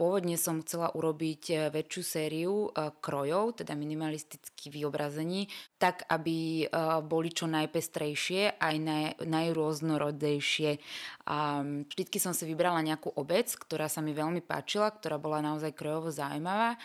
pôvodne 0.01 0.41
som 0.41 0.65
chcela 0.65 0.89
urobiť 0.97 1.43
e, 1.53 1.55
väčšiu 1.69 2.01
sériu 2.01 2.55
e, 2.73 2.89
krojov, 3.05 3.61
teda 3.61 3.77
minimalisticky 3.77 4.73
vyobrazení, 4.73 5.53
tak 5.77 6.09
aby 6.09 6.65
e, 6.65 6.67
boli 7.05 7.29
čo 7.29 7.45
najpestrejšie, 7.45 8.57
aj 8.57 8.77
naj, 8.81 9.05
najrôznorodejšie. 9.29 10.81
Vždycky 11.85 12.19
som 12.19 12.33
si 12.33 12.49
vybrala 12.49 12.81
nejakú 12.81 13.13
obec, 13.13 13.53
ktorá 13.53 13.93
sa 13.93 14.01
mi 14.01 14.17
veľmi 14.17 14.41
páčila, 14.41 14.89
ktorá 14.89 15.21
bola 15.21 15.45
naozaj 15.45 15.77
krojovo 15.77 16.09
zaujímavá 16.11 16.81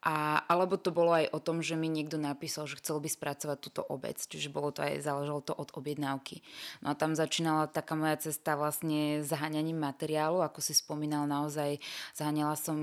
a, 0.00 0.40
alebo 0.48 0.80
to 0.80 0.88
bolo 0.88 1.12
aj 1.12 1.28
o 1.36 1.38
tom, 1.44 1.60
že 1.60 1.76
mi 1.76 1.92
niekto 1.92 2.16
napísal, 2.16 2.64
že 2.64 2.80
chcel 2.80 3.04
by 3.04 3.08
spracovať 3.12 3.58
túto 3.60 3.84
obec, 3.84 4.16
čiže 4.16 4.48
bolo 4.48 4.72
to 4.72 4.80
aj, 4.80 5.04
záležalo 5.04 5.44
to 5.44 5.52
od 5.52 5.68
objednávky. 5.76 6.40
No 6.80 6.92
a 6.92 6.94
tam 6.96 7.12
začínala 7.12 7.68
taká 7.68 7.92
moja 8.00 8.16
cesta 8.16 8.56
vlastne 8.56 9.20
zaháňaním 9.20 9.76
materiálu, 9.76 10.40
ako 10.40 10.64
si 10.64 10.72
spomínal 10.72 11.28
naozaj, 11.28 11.84
zaháňala 12.16 12.56
som 12.56 12.76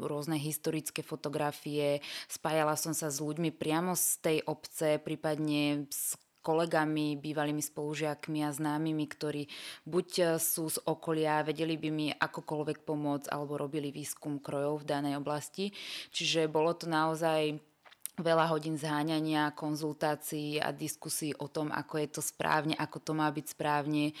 rôzne 0.00 0.40
historické 0.40 1.04
fotografie, 1.04 2.00
spájala 2.32 2.72
som 2.80 2.96
sa 2.96 3.12
s 3.12 3.20
ľuďmi 3.20 3.52
priamo 3.52 3.92
z 3.92 4.06
tej 4.24 4.38
obce, 4.48 4.96
prípadne 4.96 5.84
s 5.92 6.16
kolegami, 6.42 7.16
bývalými 7.16 7.62
spolužiakmi 7.62 8.42
a 8.42 8.50
známymi, 8.50 9.06
ktorí 9.08 9.46
buď 9.86 10.08
e, 10.18 10.24
sú 10.42 10.68
z 10.68 10.82
okolia, 10.84 11.46
vedeli 11.46 11.78
by 11.78 11.88
mi 11.88 12.06
akokoľvek 12.10 12.82
pomôcť 12.82 13.30
alebo 13.30 13.56
robili 13.56 13.94
výskum 13.94 14.42
krojov 14.42 14.82
v 14.82 14.88
danej 14.90 15.14
oblasti. 15.22 15.70
Čiže 16.10 16.50
bolo 16.50 16.74
to 16.74 16.90
naozaj 16.90 17.71
veľa 18.20 18.52
hodín 18.52 18.76
zháňania, 18.76 19.56
konzultácií 19.56 20.60
a 20.60 20.68
diskusí 20.68 21.32
o 21.40 21.48
tom, 21.48 21.72
ako 21.72 21.96
je 21.96 22.08
to 22.12 22.20
správne, 22.20 22.76
ako 22.76 23.00
to 23.00 23.12
má 23.16 23.24
byť 23.32 23.46
správne. 23.56 24.12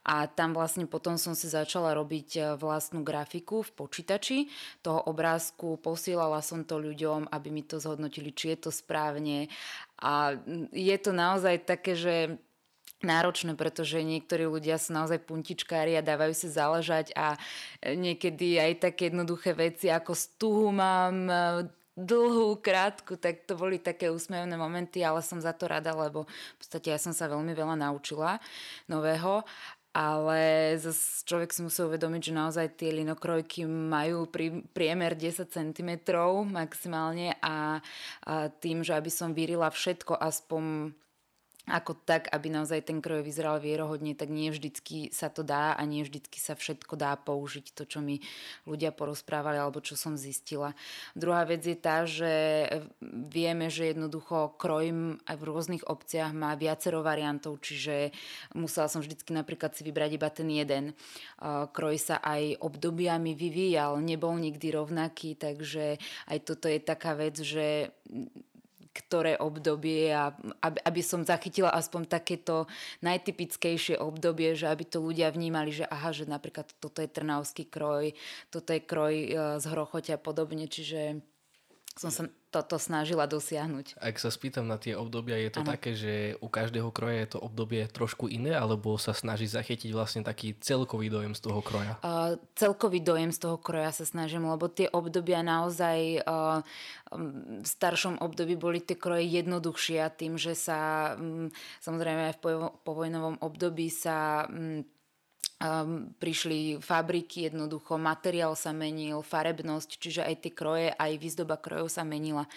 A 0.00 0.24
tam 0.24 0.56
vlastne 0.56 0.88
potom 0.88 1.20
som 1.20 1.36
si 1.36 1.52
začala 1.52 1.92
robiť 1.92 2.28
e, 2.34 2.40
vlastnú 2.56 3.04
grafiku 3.04 3.60
v 3.60 3.70
počítači 3.76 4.38
toho 4.80 5.04
obrázku, 5.04 5.76
posielala 5.76 6.40
som 6.40 6.64
to 6.64 6.80
ľuďom, 6.80 7.28
aby 7.28 7.48
mi 7.52 7.60
to 7.60 7.76
zhodnotili, 7.76 8.32
či 8.32 8.56
je 8.56 8.68
to 8.68 8.70
správne 8.72 9.52
a 10.00 10.40
je 10.72 10.96
to 10.96 11.12
naozaj 11.12 11.68
také, 11.68 11.92
že 11.96 12.16
náročné, 13.04 13.52
pretože 13.52 14.00
niektorí 14.00 14.48
ľudia 14.48 14.80
sú 14.80 14.96
naozaj 14.96 15.20
puntičkári 15.28 15.92
a 15.92 16.06
dávajú 16.06 16.32
si 16.32 16.48
záležať 16.48 17.12
a 17.12 17.36
niekedy 17.84 18.56
aj 18.56 18.88
také 18.88 19.12
jednoduché 19.12 19.52
veci 19.52 19.92
ako 19.92 20.16
stuhu 20.16 20.72
mám 20.72 21.28
e, 21.28 21.36
dlhú, 21.94 22.58
krátku, 22.58 23.14
tak 23.14 23.46
to 23.46 23.54
boli 23.54 23.78
také 23.78 24.10
úsmevné 24.10 24.58
momenty, 24.58 25.06
ale 25.06 25.22
som 25.22 25.38
za 25.38 25.54
to 25.54 25.70
rada, 25.70 25.94
lebo 25.94 26.26
v 26.26 26.56
podstate 26.58 26.90
ja 26.90 26.98
som 26.98 27.14
sa 27.14 27.30
veľmi 27.30 27.54
veľa 27.54 27.78
naučila 27.78 28.42
nového 28.90 29.46
ale 29.94 30.74
zase 30.82 31.22
človek 31.22 31.54
si 31.54 31.62
musí 31.62 31.78
uvedomiť, 31.86 32.22
že 32.26 32.34
naozaj 32.34 32.66
tie 32.74 32.90
linokrojky 32.90 33.62
majú 33.70 34.26
pri, 34.26 34.66
priemer 34.74 35.14
10 35.14 35.46
cm 35.46 35.90
maximálne 36.50 37.38
a, 37.38 37.78
a 38.26 38.50
tým, 38.58 38.82
že 38.82 38.98
aby 38.98 39.06
som 39.06 39.30
vyrila 39.30 39.70
všetko 39.70 40.18
aspoň 40.18 40.90
ako 41.64 41.96
tak, 42.04 42.28
aby 42.28 42.52
naozaj 42.52 42.84
ten 42.84 43.00
kroj 43.00 43.24
vyzeral 43.24 43.56
vierohodne, 43.56 44.12
tak 44.12 44.28
nie 44.28 44.52
vždycky 44.52 45.08
sa 45.08 45.32
to 45.32 45.40
dá 45.40 45.72
a 45.72 45.82
nie 45.88 46.04
vždycky 46.04 46.36
sa 46.36 46.52
všetko 46.52 46.92
dá 46.92 47.16
použiť, 47.16 47.72
to, 47.72 47.88
čo 47.88 48.04
mi 48.04 48.20
ľudia 48.68 48.92
porozprávali 48.92 49.56
alebo 49.56 49.80
čo 49.80 49.96
som 49.96 50.12
zistila. 50.12 50.76
Druhá 51.16 51.48
vec 51.48 51.64
je 51.64 51.72
tá, 51.72 52.04
že 52.04 52.68
vieme, 53.08 53.72
že 53.72 53.96
jednoducho 53.96 54.60
kroj 54.60 55.16
v 55.24 55.42
rôznych 55.42 55.88
obciach 55.88 56.36
má 56.36 56.52
viacero 56.52 57.00
variantov, 57.00 57.64
čiže 57.64 58.12
musela 58.52 58.92
som 58.92 59.00
vždycky 59.00 59.32
napríklad 59.32 59.72
si 59.72 59.88
vybrať 59.88 60.10
iba 60.20 60.28
ten 60.28 60.48
jeden. 60.52 60.84
Kroj 61.72 61.96
sa 61.96 62.20
aj 62.20 62.60
obdobiami 62.60 63.32
vyvíjal, 63.32 64.04
nebol 64.04 64.36
nikdy 64.36 64.68
rovnaký, 64.68 65.40
takže 65.40 65.96
aj 66.28 66.38
toto 66.44 66.68
je 66.68 66.78
taká 66.84 67.16
vec, 67.16 67.40
že 67.40 67.88
ktoré 68.94 69.34
obdobie 69.42 70.14
a 70.14 70.30
aby, 70.62 70.78
aby 70.86 71.02
som 71.02 71.26
zachytila 71.26 71.74
aspoň 71.74 72.06
takéto 72.06 72.70
najtypickejšie 73.02 73.98
obdobie, 73.98 74.54
že 74.54 74.70
aby 74.70 74.86
to 74.86 75.02
ľudia 75.02 75.34
vnímali, 75.34 75.74
že 75.74 75.82
aha, 75.90 76.14
že 76.14 76.30
napríklad 76.30 76.70
toto 76.78 77.02
je 77.02 77.10
trnavský 77.10 77.66
kroj, 77.66 78.14
toto 78.54 78.70
je 78.70 78.80
kroj 78.80 79.14
e, 79.18 79.28
z 79.58 79.64
hrochoťa 79.66 80.14
a 80.14 80.22
podobne, 80.22 80.70
čiže 80.70 81.18
som 81.94 82.10
sa 82.10 82.26
toto 82.54 82.78
snažila 82.78 83.26
dosiahnuť. 83.26 83.98
Ak 83.98 84.18
sa 84.22 84.30
spýtam 84.30 84.70
na 84.70 84.78
tie 84.78 84.94
obdobia, 84.94 85.34
je 85.42 85.50
to 85.58 85.62
ano. 85.66 85.70
také, 85.74 85.98
že 85.98 86.38
u 86.38 86.46
každého 86.46 86.90
kroja 86.94 87.26
je 87.26 87.34
to 87.34 87.38
obdobie 87.42 87.82
trošku 87.90 88.30
iné, 88.30 88.54
alebo 88.54 88.94
sa 88.94 89.10
snaží 89.10 89.50
zachytiť 89.50 89.90
vlastne 89.90 90.22
taký 90.22 90.54
celkový 90.62 91.10
dojem 91.10 91.34
z 91.34 91.42
toho 91.42 91.58
kroja? 91.62 91.98
Uh, 92.06 92.38
celkový 92.54 93.02
dojem 93.02 93.34
z 93.34 93.42
toho 93.42 93.58
kroja 93.58 93.90
sa 93.90 94.06
snažím, 94.06 94.46
lebo 94.46 94.70
tie 94.70 94.86
obdobia 94.86 95.42
naozaj 95.42 96.22
uh, 96.22 96.62
v 97.62 97.66
staršom 97.66 98.22
období 98.22 98.54
boli 98.54 98.78
tie 98.78 98.94
kroje 98.94 99.26
jednoduchšie 99.26 99.98
a 100.02 100.14
tým, 100.14 100.38
že 100.38 100.54
sa 100.54 101.14
um, 101.18 101.50
samozrejme 101.82 102.30
aj 102.30 102.34
v 102.38 102.70
povojnovom 102.86 103.42
období 103.42 103.90
sa 103.90 104.46
um, 104.46 104.86
um, 105.60 106.10
prišli 106.18 106.82
fabriky, 106.82 107.50
jednoducho 107.50 107.98
materiál 108.00 108.58
sa 108.58 108.74
menil, 108.74 109.22
farebnosť, 109.22 109.90
čiže 110.00 110.22
aj 110.26 110.34
tie 110.42 110.52
kroje, 110.52 110.88
aj 110.94 111.12
výzdoba 111.20 111.58
krojov 111.60 111.90
sa 111.90 112.02
menila. 112.02 112.48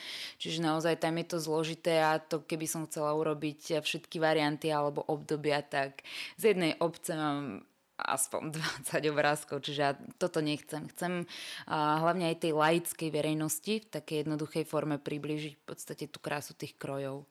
Čiže 0.41 0.63
naozaj 0.63 1.01
tam 1.01 1.17
je 1.21 1.25
to 1.29 1.37
zložité 1.37 2.01
a 2.01 2.17
to 2.17 2.41
keby 2.41 2.65
som 2.65 2.87
chcela 2.89 3.13
urobiť 3.13 3.81
všetky 3.81 4.17
varianty 4.17 4.73
alebo 4.73 5.05
obdobia, 5.05 5.61
tak 5.61 6.01
z 6.39 6.53
jednej 6.53 6.73
obce 6.81 7.13
mám 7.13 7.67
aspoň 7.97 8.53
20 8.93 9.13
obrázkov, 9.13 9.65
čiže 9.65 9.81
ja 9.81 9.91
toto 10.21 10.39
nechcem. 10.39 10.85
Chcem 10.93 11.25
uh, 11.25 11.97
hlavne 12.01 12.29
aj 12.29 12.45
tej 12.45 12.53
laickej 12.53 13.09
verejnosti 13.09 13.73
v 13.81 13.89
takej 13.89 14.25
jednoduchej 14.25 14.63
forme 14.69 15.01
priblížiť 15.01 15.53
v 15.57 15.63
podstate 15.65 16.05
tú 16.05 16.21
krásu 16.21 16.53
tých 16.53 16.77
krojov. 16.77 17.25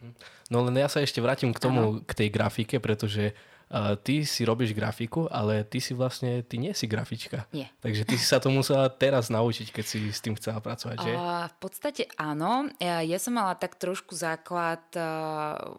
Mhm. 0.00 0.10
No 0.52 0.64
len 0.64 0.76
ja 0.80 0.88
sa 0.88 1.04
ešte 1.04 1.20
vrátim 1.20 1.52
k 1.52 1.60
tomu, 1.60 2.00
ano. 2.00 2.04
k 2.04 2.12
tej 2.12 2.28
grafike, 2.32 2.80
pretože 2.80 3.36
Uh, 3.66 3.98
ty 3.98 4.22
si 4.22 4.46
robíš 4.46 4.70
grafiku, 4.70 5.26
ale 5.26 5.66
ty 5.66 5.82
si 5.82 5.90
vlastne, 5.90 6.46
ty 6.46 6.54
nie 6.54 6.70
si 6.70 6.86
grafička. 6.86 7.50
Nie. 7.50 7.66
Takže 7.82 8.06
ty 8.06 8.14
si 8.14 8.22
sa 8.22 8.38
to 8.38 8.46
musela 8.46 8.86
teraz 8.86 9.26
naučiť, 9.26 9.74
keď 9.74 9.84
si 9.84 9.98
s 10.14 10.22
tým 10.22 10.38
chcela 10.38 10.62
pracovať, 10.62 10.96
že? 11.02 11.10
Uh, 11.10 11.50
v 11.50 11.56
podstate 11.58 12.02
áno. 12.14 12.70
Ja, 12.78 13.02
ja 13.02 13.18
som 13.18 13.34
mala 13.34 13.58
tak 13.58 13.74
trošku 13.74 14.14
základ 14.14 14.86
uh, 14.94 15.74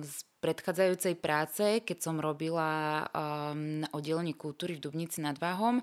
z 0.00 0.16
predchádzajúcej 0.40 1.14
práce, 1.16 1.64
keď 1.82 1.98
som 1.98 2.20
robila 2.20 3.04
um, 3.08 3.82
na 3.82 3.88
oddelení 3.90 4.36
kultúry 4.36 4.76
v 4.76 4.84
Dubnici 4.88 5.24
nad 5.24 5.34
Váhom 5.40 5.80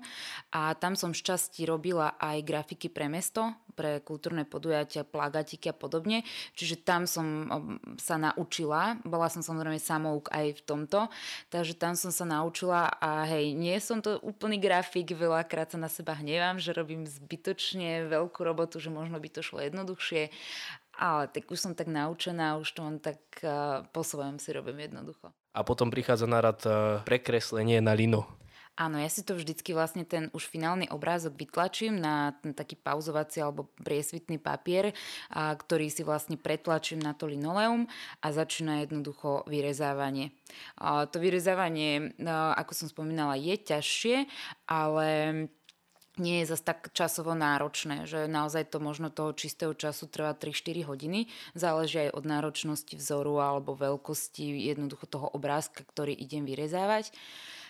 a 0.54 0.72
tam 0.78 0.94
som 0.94 1.10
šťastí 1.10 1.66
robila 1.66 2.14
aj 2.16 2.46
grafiky 2.46 2.88
pre 2.88 3.10
mesto, 3.10 3.50
pre 3.74 3.98
kultúrne 4.00 4.46
podujatia, 4.46 5.02
plagatiky 5.02 5.70
a 5.70 5.76
podobne. 5.76 6.22
Čiže 6.54 6.86
tam 6.86 7.04
som 7.10 7.26
um, 7.26 7.48
sa 7.98 8.14
naučila. 8.14 9.02
Bola 9.02 9.26
som 9.26 9.42
samozrejme 9.42 9.82
samouk 9.82 10.30
aj 10.30 10.56
v 10.56 10.62
tomto. 10.62 11.10
Takže 11.50 11.74
tam 11.74 11.98
som 11.98 12.14
sa 12.14 12.22
naučila 12.24 12.88
a 13.02 13.26
hej, 13.26 13.52
nie 13.58 13.74
som 13.82 13.98
to 13.98 14.22
úplný 14.22 14.62
grafik, 14.62 15.12
veľakrát 15.12 15.74
sa 15.74 15.78
na 15.78 15.90
seba 15.90 16.14
hnevám, 16.14 16.62
že 16.62 16.70
robím 16.70 17.04
zbytočne 17.04 18.06
veľkú 18.06 18.40
robotu, 18.46 18.78
že 18.78 18.94
možno 18.94 19.18
by 19.18 19.28
to 19.28 19.42
šlo 19.42 19.60
jednoduchšie 19.60 20.30
ale 20.98 21.30
tak 21.30 21.50
už 21.50 21.58
som 21.58 21.72
tak 21.74 21.90
naučená, 21.90 22.58
už 22.58 22.68
to 22.72 22.80
len 22.84 22.96
tak 22.98 23.20
uh, 23.42 23.82
po 23.90 24.02
svojom 24.06 24.38
si 24.38 24.50
robím 24.54 24.90
jednoducho. 24.90 25.30
A 25.54 25.60
potom 25.62 25.90
prichádza 25.90 26.26
na 26.26 26.42
rad 26.42 26.60
uh, 26.66 27.02
prekreslenie 27.06 27.78
na 27.78 27.94
lino. 27.94 28.26
Áno, 28.74 28.98
ja 28.98 29.06
si 29.06 29.22
to 29.22 29.38
vždycky 29.38 29.70
vlastne 29.70 30.02
ten 30.02 30.34
už 30.34 30.50
finálny 30.50 30.90
obrázok 30.90 31.38
vytlačím 31.38 31.94
na 31.94 32.34
ten 32.42 32.50
taký 32.50 32.74
pauzovací 32.74 33.38
alebo 33.38 33.70
priesvitný 33.86 34.42
papier, 34.42 34.90
a, 35.30 35.54
ktorý 35.54 35.86
si 35.94 36.02
vlastne 36.02 36.34
pretlačím 36.34 36.98
na 36.98 37.14
to 37.14 37.30
linoleum 37.30 37.86
a 38.18 38.34
začína 38.34 38.82
jednoducho 38.82 39.46
vyrezávanie. 39.46 40.34
A, 40.74 41.06
to 41.06 41.22
vyrezávanie, 41.22 42.18
a, 42.26 42.58
ako 42.58 42.72
som 42.74 42.90
spomínala, 42.90 43.38
je 43.38 43.54
ťažšie, 43.54 44.26
ale 44.66 45.06
nie 46.18 46.42
je 46.42 46.54
zase 46.54 46.62
tak 46.62 46.94
časovo 46.94 47.34
náročné, 47.34 48.06
že 48.06 48.30
naozaj 48.30 48.70
to 48.70 48.78
možno 48.78 49.10
toho 49.10 49.34
čistého 49.34 49.74
času 49.74 50.06
trvá 50.06 50.34
3-4 50.34 50.86
hodiny. 50.86 51.26
Záleží 51.58 52.06
aj 52.06 52.14
od 52.14 52.24
náročnosti 52.24 52.94
vzoru 52.94 53.42
alebo 53.42 53.74
veľkosti 53.74 54.70
jednoducho 54.70 55.10
toho 55.10 55.26
obrázka, 55.34 55.82
ktorý 55.82 56.14
idem 56.14 56.46
vyrezávať. 56.46 57.10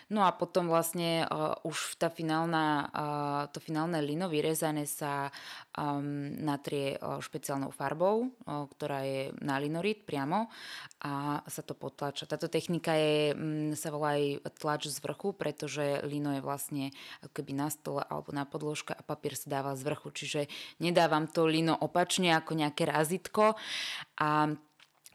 No 0.05 0.21
a 0.21 0.29
potom 0.37 0.69
vlastne 0.69 1.25
uh, 1.25 1.57
už 1.65 1.97
tá 1.97 2.13
finálna, 2.13 2.65
uh, 2.93 3.41
to 3.49 3.57
finálne 3.57 3.97
lino 4.05 4.29
vyrezané 4.29 4.85
sa 4.85 5.33
um, 5.73 6.29
natrie 6.45 6.93
uh, 7.01 7.17
špeciálnou 7.17 7.73
farbou, 7.73 8.29
uh, 8.29 8.69
ktorá 8.69 9.01
je 9.01 9.33
na 9.41 9.57
linorit 9.57 10.05
priamo 10.05 10.53
a 11.01 11.41
sa 11.49 11.65
to 11.65 11.73
potlača. 11.73 12.29
Táto 12.29 12.45
technika 12.53 12.93
je, 12.93 13.33
um, 13.33 13.73
sa 13.73 13.89
volá 13.89 14.13
aj 14.13 14.45
tlač 14.61 14.93
z 14.93 15.01
vrchu, 15.01 15.33
pretože 15.33 16.05
lino 16.05 16.37
je 16.37 16.41
vlastne 16.45 16.93
keby 17.33 17.57
na 17.57 17.73
stole 17.73 18.05
alebo 18.05 18.29
na 18.29 18.45
podložke 18.45 18.93
a 18.93 19.01
papier 19.01 19.33
sa 19.33 19.49
dáva 19.49 19.73
z 19.73 19.89
vrchu, 19.89 20.13
čiže 20.13 20.41
nedávam 20.85 21.25
to 21.25 21.49
lino 21.49 21.73
opačne 21.73 22.29
ako 22.37 22.53
nejaké 22.53 22.85
razitko 22.85 23.57
a 24.21 24.53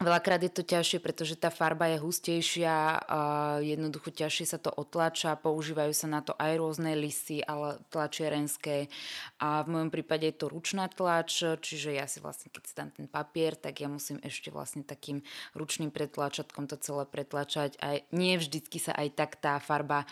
Veľakrát 0.01 0.41
je 0.41 0.49
to 0.49 0.65
ťažšie, 0.65 0.97
pretože 0.97 1.37
tá 1.37 1.53
farba 1.53 1.85
je 1.85 2.01
hustejšia, 2.01 3.05
jednoducho 3.61 4.09
ťažšie 4.09 4.45
sa 4.49 4.57
to 4.57 4.73
otlača, 4.73 5.37
používajú 5.37 5.93
sa 5.93 6.09
na 6.09 6.25
to 6.25 6.33
aj 6.41 6.57
rôzne 6.57 6.97
lisy, 6.97 7.45
ale 7.45 7.77
tlačierenské. 7.93 8.89
A 9.37 9.61
v 9.61 9.77
mojom 9.77 9.93
prípade 9.93 10.25
je 10.25 10.41
to 10.41 10.49
ručná 10.49 10.89
tlač, 10.89 11.45
čiže 11.45 11.93
ja 11.93 12.09
si 12.09 12.17
vlastne, 12.17 12.49
keď 12.49 12.63
si 12.65 12.73
tam 12.73 12.89
ten 12.89 13.05
papier, 13.05 13.53
tak 13.53 13.77
ja 13.77 13.85
musím 13.85 14.17
ešte 14.25 14.49
vlastne 14.49 14.81
takým 14.81 15.21
ručným 15.53 15.93
pretlačatkom 15.93 16.65
to 16.65 16.81
celé 16.81 17.05
pretlačať. 17.05 17.77
A 17.85 18.01
nie 18.09 18.41
vždycky 18.41 18.81
sa 18.81 18.97
aj 18.97 19.13
tak 19.13 19.37
tá 19.37 19.61
farba 19.61 20.09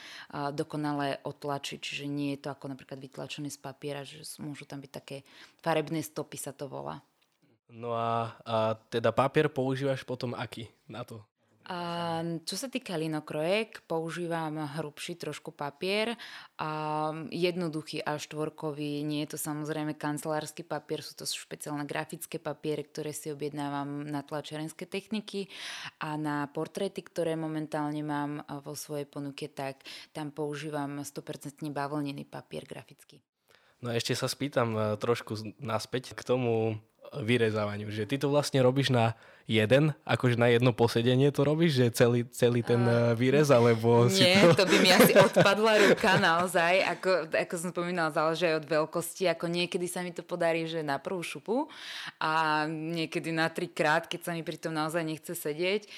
dokonale 0.53 1.17
otlačí, 1.25 1.81
čiže 1.81 2.05
nie 2.05 2.37
je 2.37 2.45
to 2.45 2.53
ako 2.53 2.77
napríklad 2.77 3.01
vytlačené 3.01 3.49
z 3.49 3.57
papiera, 3.57 4.05
že 4.05 4.21
môžu 4.37 4.69
tam 4.69 4.85
byť 4.85 4.91
také 4.93 5.25
farebné 5.65 6.05
stopy 6.05 6.37
sa 6.37 6.53
to 6.53 6.69
volá. 6.69 7.01
No 7.69 7.93
a, 7.93 8.33
a 8.41 8.73
teda 8.89 9.13
papier 9.13 9.45
používaš 9.45 10.01
potom 10.01 10.33
aký 10.33 10.69
na 10.89 11.05
to? 11.05 11.21
A 11.69 12.25
čo 12.49 12.57
sa 12.57 12.65
týka 12.65 12.97
linokrojek, 12.97 13.85
používam 13.85 14.57
hrubší 14.57 15.13
trošku 15.21 15.53
papier 15.53 16.17
a 16.57 16.71
jednoduchý 17.29 18.01
a 18.01 18.17
štvorkový. 18.17 19.05
Nie 19.05 19.29
je 19.29 19.37
to 19.37 19.45
samozrejme 19.45 19.93
kancelársky 19.93 20.65
papier, 20.65 21.05
sú 21.05 21.13
to 21.13 21.29
špeciálne 21.29 21.85
grafické 21.85 22.41
papiere, 22.41 22.81
ktoré 22.89 23.13
si 23.13 23.29
objednávam 23.29 24.01
na 24.01 24.25
tlačerenské 24.25 24.89
techniky 24.89 25.45
a 26.01 26.17
na 26.17 26.49
portréty, 26.49 27.05
ktoré 27.05 27.37
momentálne 27.37 28.01
mám 28.01 28.41
vo 28.65 28.73
svojej 28.73 29.05
ponuke, 29.05 29.45
tak 29.45 29.85
tam 30.09 30.33
používam 30.33 31.05
100% 31.05 31.69
bavlnený 31.69 32.25
papier 32.25 32.65
grafický. 32.65 33.21
No 33.85 33.93
a 33.93 33.95
ešte 33.95 34.17
sa 34.17 34.25
spýtam 34.25 34.73
e, 34.73 34.79
trošku 34.97 35.37
naspäť 35.61 36.17
k 36.17 36.21
tomu 36.25 36.81
vyrezávaniu. 37.17 37.89
Že 37.89 38.03
ty 38.05 38.15
to 38.21 38.29
vlastne 38.29 38.61
robíš 38.61 38.93
na 38.93 39.17
jeden, 39.49 39.97
akože 40.05 40.37
na 40.37 40.53
jedno 40.53 40.77
posedenie 40.77 41.33
to 41.33 41.41
robíš, 41.41 41.81
že 41.81 41.85
celý, 41.97 42.21
celý 42.29 42.61
ten 42.61 42.85
uh, 42.85 43.17
výrez, 43.17 43.49
alebo 43.49 44.05
nie, 44.05 44.13
si 44.13 44.23
to... 44.45 44.53
to 44.61 44.65
by 44.69 44.77
mi 44.77 44.93
asi 44.93 45.17
odpadla 45.17 45.89
ruka 45.89 46.21
naozaj, 46.21 46.85
ako, 46.85 47.33
ako 47.33 47.55
som 47.57 47.69
spomínala, 47.73 48.13
záleží 48.13 48.45
aj 48.45 48.61
od 48.61 48.67
veľkosti, 48.69 49.25
ako 49.25 49.49
niekedy 49.49 49.89
sa 49.89 50.05
mi 50.05 50.13
to 50.13 50.21
podarí, 50.21 50.69
že 50.69 50.85
na 50.85 51.01
prvú 51.01 51.25
šupu 51.25 51.65
a 52.21 52.65
niekedy 52.69 53.33
na 53.33 53.49
trikrát, 53.49 54.05
keď 54.05 54.29
sa 54.29 54.31
mi 54.37 54.45
pri 54.45 54.61
tom 54.61 54.77
naozaj 54.77 55.01
nechce 55.01 55.33
sedieť 55.33 55.89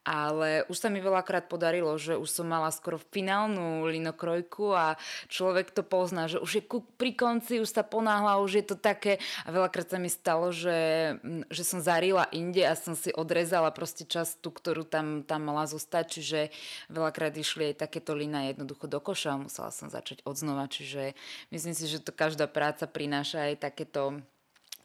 ale 0.00 0.64
už 0.72 0.80
sa 0.80 0.88
mi 0.88 0.96
veľakrát 0.96 1.44
podarilo, 1.44 1.92
že 2.00 2.16
už 2.16 2.28
som 2.32 2.48
mala 2.48 2.72
skoro 2.72 2.96
finálnu 2.96 3.84
linokrojku 3.84 4.72
a 4.72 4.96
človek 5.28 5.76
to 5.76 5.84
pozná, 5.84 6.24
že 6.24 6.40
už 6.40 6.50
je 6.56 6.62
pri 6.96 7.12
konci, 7.12 7.60
už 7.60 7.68
sa 7.68 7.84
ponáhla, 7.84 8.40
už 8.40 8.64
je 8.64 8.64
to 8.64 8.76
také 8.80 9.20
a 9.44 9.52
veľakrát 9.52 9.92
sa 9.92 9.98
mi 10.00 10.08
stalo, 10.08 10.48
že, 10.56 11.14
že 11.52 11.62
som 11.68 11.84
zarila 11.84 12.24
inde 12.32 12.64
a 12.64 12.72
som 12.72 12.96
si 12.96 13.12
odrezala 13.12 13.68
proste 13.76 14.08
časť 14.08 14.40
tú, 14.40 14.48
ktorú 14.48 14.88
tam, 14.88 15.20
tam 15.20 15.44
mala 15.44 15.68
zostať, 15.68 16.04
čiže 16.08 16.40
veľakrát 16.88 17.36
išli 17.36 17.76
aj 17.76 17.84
takéto 17.84 18.16
lina 18.16 18.48
jednoducho 18.48 18.88
do 18.88 19.04
koša 19.04 19.36
a 19.36 19.42
musela 19.44 19.68
som 19.68 19.92
začať 19.92 20.24
odznova, 20.24 20.64
čiže 20.64 21.12
myslím 21.52 21.76
si, 21.76 21.84
že 21.84 22.00
to 22.00 22.16
každá 22.16 22.48
práca 22.48 22.88
prináša 22.88 23.52
aj 23.52 23.68
takéto, 23.68 24.16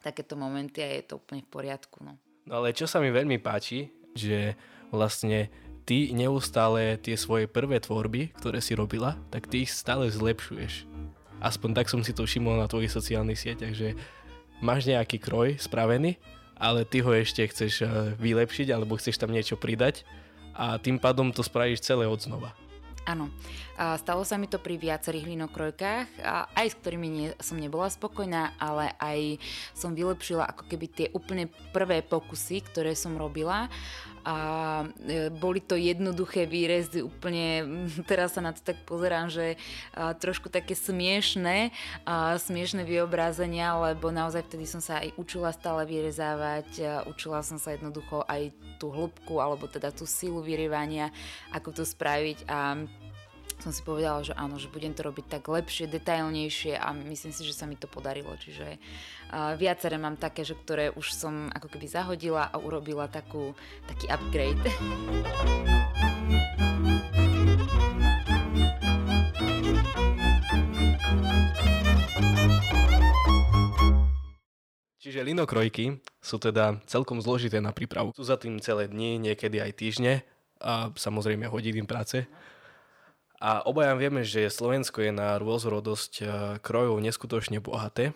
takéto 0.03 0.35
momenty 0.35 0.83
a 0.83 0.91
je 0.91 1.07
to 1.07 1.23
úplne 1.23 1.39
v 1.39 1.49
poriadku. 1.49 2.03
No. 2.03 2.19
no 2.43 2.53
ale 2.59 2.75
čo 2.75 2.83
sa 2.83 2.99
mi 2.99 3.15
veľmi 3.15 3.39
páči, 3.39 3.87
že 4.11 4.55
vlastne 4.89 5.53
ty 5.85 6.11
neustále 6.11 6.97
tie 6.97 7.13
svoje 7.13 7.45
prvé 7.45 7.77
tvorby, 7.77 8.33
ktoré 8.41 8.59
si 8.59 8.73
robila, 8.73 9.15
tak 9.29 9.45
ty 9.45 9.63
ich 9.63 9.71
stále 9.71 10.09
zlepšuješ. 10.09 10.89
Aspoň 11.39 11.77
tak 11.77 11.87
som 11.93 12.01
si 12.01 12.11
to 12.11 12.25
všimol 12.25 12.57
na 12.57 12.65
tvojich 12.65 12.89
sociálnych 12.89 13.37
sieťach, 13.37 13.77
že 13.77 13.93
máš 14.65 14.89
nejaký 14.89 15.21
kroj 15.21 15.61
spravený, 15.61 16.17
ale 16.57 16.87
ty 16.87 17.05
ho 17.05 17.11
ešte 17.13 17.45
chceš 17.45 17.85
eh, 17.85 17.89
vylepšiť 18.17 18.67
alebo 18.73 18.97
chceš 18.97 19.21
tam 19.21 19.29
niečo 19.29 19.59
pridať 19.59 20.07
a 20.55 20.79
tým 20.79 20.97
pádom 20.97 21.29
to 21.35 21.43
spravíš 21.43 21.83
celé 21.83 22.07
od 22.07 22.17
znova. 22.17 22.55
Áno, 23.05 23.29
stalo 24.01 24.25
sa 24.25 24.33
mi 24.33 24.49
to 24.49 24.57
pri 24.57 24.81
viacerých 24.81 25.29
linokrojkách, 25.29 26.25
aj 26.57 26.65
s 26.65 26.79
ktorými 26.81 27.05
nie, 27.05 27.29
som 27.37 27.53
nebola 27.53 27.85
spokojná, 27.85 28.57
ale 28.57 28.97
aj 28.97 29.37
som 29.77 29.93
vylepšila 29.93 30.49
ako 30.49 30.65
keby 30.65 30.85
tie 30.89 31.07
úplne 31.13 31.45
prvé 31.69 32.01
pokusy, 32.01 32.65
ktoré 32.65 32.97
som 32.97 33.13
robila 33.13 33.69
a 34.25 34.38
e, 35.05 35.29
boli 35.29 35.61
to 35.61 35.77
jednoduché 35.77 36.49
výrezy, 36.49 37.05
úplne 37.05 37.63
teraz 38.09 38.33
sa 38.33 38.41
na 38.41 38.51
to 38.51 38.65
tak 38.65 38.81
pozerám, 38.89 39.29
že 39.29 39.55
trošku 39.95 40.49
také 40.49 40.73
smiešné, 40.73 41.69
smiešné 42.41 42.83
vyobrazenia, 42.83 43.77
lebo 43.77 44.09
naozaj 44.09 44.49
vtedy 44.49 44.65
som 44.65 44.81
sa 44.81 45.05
aj 45.05 45.13
učila 45.15 45.53
stále 45.53 45.85
vyrezávať, 45.85 47.05
učila 47.05 47.45
som 47.45 47.61
sa 47.61 47.77
jednoducho 47.77 48.25
aj 48.25 48.49
tú 48.81 48.89
hĺbku 48.89 49.38
alebo 49.39 49.69
teda 49.69 49.93
tú 49.93 50.09
silu 50.09 50.41
vyrývania, 50.41 51.13
ako 51.53 51.81
to 51.81 51.83
spraviť 51.85 52.49
a 52.49 52.83
som 53.61 53.71
si 53.73 53.81
povedala, 53.81 54.21
že 54.21 54.33
áno, 54.37 54.61
že 54.61 54.69
budem 54.69 54.93
to 54.93 55.01
robiť 55.07 55.25
tak 55.39 55.49
lepšie, 55.49 55.89
detailnejšie 55.89 56.77
a 56.77 56.93
myslím 56.93 57.33
si, 57.33 57.41
že 57.41 57.55
sa 57.55 57.65
mi 57.65 57.73
to 57.79 57.89
podarilo. 57.89 58.35
Čiže 58.37 58.77
viaceré 59.57 59.97
mám 59.97 60.21
také, 60.21 60.45
že 60.45 60.53
ktoré 60.53 60.93
už 60.93 61.11
som 61.15 61.49
ako 61.49 61.71
keby 61.73 61.87
zahodila 61.89 62.51
a 62.51 62.61
urobila 62.61 63.09
takú, 63.09 63.57
taký 63.89 64.05
upgrade. 64.11 64.61
Čiže 75.05 75.21
linokrojky 75.21 76.01
sú 76.17 76.41
teda 76.41 76.81
celkom 76.89 77.21
zložité 77.21 77.61
na 77.61 77.69
prípravu. 77.69 78.09
Sú 78.17 78.25
za 78.25 78.41
tým 78.41 78.57
celé 78.57 78.89
dni, 78.89 79.21
niekedy 79.21 79.61
aj 79.61 79.71
týždne 79.77 80.25
a 80.57 80.89
samozrejme 80.97 81.45
hodiny 81.45 81.85
práce. 81.85 82.25
A 83.43 83.61
obaja 83.67 83.93
vieme, 83.99 84.23
že 84.23 84.47
Slovensko 84.47 85.03
je 85.03 85.11
na 85.11 85.35
rôznorodosť 85.35 86.13
e, 86.19 86.25
krojov 86.63 87.03
neskutočne 87.03 87.59
bohaté, 87.59 88.15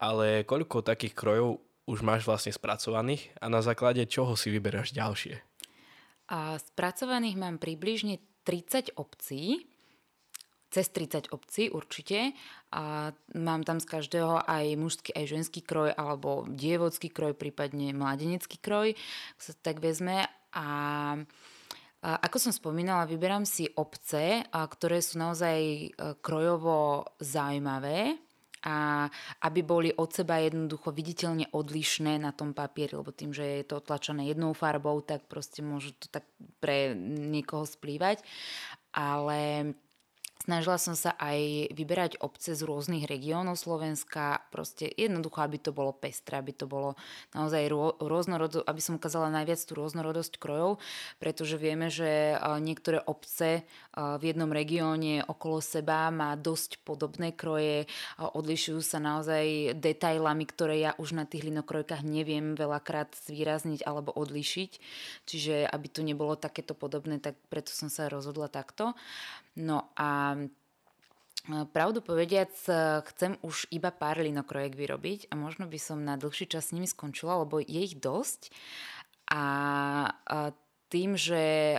ale 0.00 0.42
koľko 0.44 0.80
takých 0.80 1.12
krojov 1.12 1.60
už 1.84 2.00
máš 2.00 2.24
vlastne 2.24 2.52
spracovaných 2.52 3.28
a 3.44 3.52
na 3.52 3.60
základe 3.60 4.00
čoho 4.08 4.32
si 4.40 4.48
vyberáš 4.48 4.96
ďalšie? 4.96 5.36
A 6.32 6.56
spracovaných 6.56 7.36
mám 7.36 7.60
približne 7.60 8.24
30 8.48 8.96
obcí, 8.96 9.68
cez 10.72 10.90
30 10.90 11.30
obcí 11.30 11.70
určite 11.70 12.34
a 12.74 13.14
mám 13.38 13.62
tam 13.62 13.78
z 13.78 13.86
každého 13.86 14.42
aj 14.42 14.74
mužský, 14.74 15.14
aj 15.14 15.30
ženský 15.30 15.60
kroj 15.62 15.94
alebo 15.94 16.48
dievodský 16.50 17.14
kroj, 17.14 17.38
prípadne 17.38 17.94
mladenecký 17.94 18.58
kroj, 18.58 18.98
sa 19.38 19.54
tak 19.62 19.78
vezme 19.78 20.26
a 20.50 20.66
ako 22.04 22.36
som 22.36 22.52
spomínala, 22.52 23.08
vyberám 23.08 23.48
si 23.48 23.64
obce, 23.80 24.44
ktoré 24.52 25.00
sú 25.00 25.16
naozaj 25.16 25.58
e, 25.60 25.86
krojovo 26.20 27.08
zaujímavé 27.16 28.20
a 28.64 29.08
aby 29.44 29.60
boli 29.64 29.88
od 29.92 30.12
seba 30.12 30.40
jednoducho 30.40 30.92
viditeľne 30.92 31.52
odlišné 31.52 32.20
na 32.20 32.32
tom 32.32 32.52
papieri, 32.52 32.96
lebo 32.96 33.12
tým, 33.12 33.32
že 33.32 33.60
je 33.60 33.64
to 33.64 33.84
tlačené 33.84 34.28
jednou 34.28 34.56
farbou, 34.56 35.00
tak 35.04 35.28
proste 35.28 35.60
môže 35.60 35.96
to 35.96 36.08
tak 36.08 36.24
pre 36.60 36.96
niekoho 36.96 37.68
splývať. 37.68 38.24
Ale 38.92 39.72
Snažila 40.44 40.76
som 40.76 40.92
sa 40.92 41.16
aj 41.16 41.72
vyberať 41.72 42.20
obce 42.20 42.52
z 42.52 42.68
rôznych 42.68 43.08
regiónov 43.08 43.56
Slovenska, 43.56 44.44
proste 44.52 44.92
jednoducho, 44.92 45.40
aby 45.40 45.56
to 45.56 45.72
bolo 45.72 45.96
pestré, 45.96 46.36
aby 46.36 46.52
to 46.52 46.68
bolo 46.68 47.00
naozaj 47.32 47.64
rôznorodosť, 47.96 48.68
aby 48.68 48.80
som 48.84 49.00
ukázala 49.00 49.32
najviac 49.32 49.56
tú 49.64 49.72
rôznorodosť 49.72 50.36
krojov, 50.36 50.84
pretože 51.16 51.56
vieme, 51.56 51.88
že 51.88 52.36
niektoré 52.60 53.00
obce 53.08 53.64
v 53.96 54.20
jednom 54.20 54.52
regióne 54.52 55.24
okolo 55.24 55.64
seba 55.64 56.12
má 56.12 56.36
dosť 56.36 56.84
podobné 56.84 57.32
kroje, 57.32 57.88
odlišujú 58.20 58.84
sa 58.84 59.00
naozaj 59.00 59.80
detailami, 59.80 60.44
ktoré 60.44 60.76
ja 60.76 60.92
už 61.00 61.16
na 61.16 61.24
tých 61.24 61.48
linokrojkách 61.48 62.04
neviem 62.04 62.52
veľakrát 62.52 63.16
zvýrazniť 63.16 63.80
alebo 63.88 64.12
odlišiť. 64.12 64.70
Čiže 65.24 65.72
aby 65.72 65.86
to 65.88 66.04
nebolo 66.04 66.36
takéto 66.36 66.76
podobné, 66.76 67.16
tak 67.16 67.32
preto 67.48 67.72
som 67.72 67.88
sa 67.88 68.12
rozhodla 68.12 68.52
takto. 68.52 68.92
No 69.54 69.90
a 69.94 70.34
Pravdu 71.44 72.00
povediac, 72.00 72.56
chcem 73.12 73.36
už 73.44 73.68
iba 73.68 73.92
pár 73.92 74.16
linokrojek 74.16 74.72
vyrobiť 74.72 75.28
a 75.28 75.36
možno 75.36 75.68
by 75.68 75.76
som 75.76 76.00
na 76.00 76.16
dlhší 76.16 76.48
čas 76.48 76.72
s 76.72 76.72
nimi 76.72 76.88
skončila, 76.88 77.44
lebo 77.44 77.60
je 77.60 77.84
ich 77.84 78.00
dosť. 78.00 78.48
A, 79.28 79.44
a 80.24 80.56
tým, 80.88 81.20
že 81.20 81.76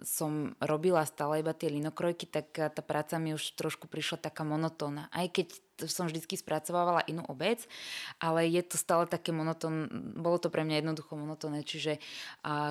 som 0.00 0.56
robila 0.64 1.04
stále 1.04 1.44
iba 1.44 1.52
tie 1.52 1.68
linokrojky, 1.68 2.24
tak 2.24 2.56
tá 2.56 2.80
práca 2.80 3.20
mi 3.20 3.36
už 3.36 3.52
trošku 3.52 3.84
prišla 3.84 4.32
taká 4.32 4.48
monotónna. 4.48 5.12
Aj 5.12 5.28
keď 5.28 5.60
som 5.84 6.08
vždy 6.08 6.24
spracovávala 6.24 7.04
inú 7.04 7.20
obec, 7.28 7.60
ale 8.16 8.48
je 8.48 8.64
to 8.64 8.80
stále 8.80 9.04
také 9.04 9.28
monotón, 9.28 9.92
bolo 10.16 10.40
to 10.40 10.48
pre 10.48 10.64
mňa 10.64 10.80
jednoducho 10.80 11.20
monotónne, 11.20 11.68
čiže 11.68 12.00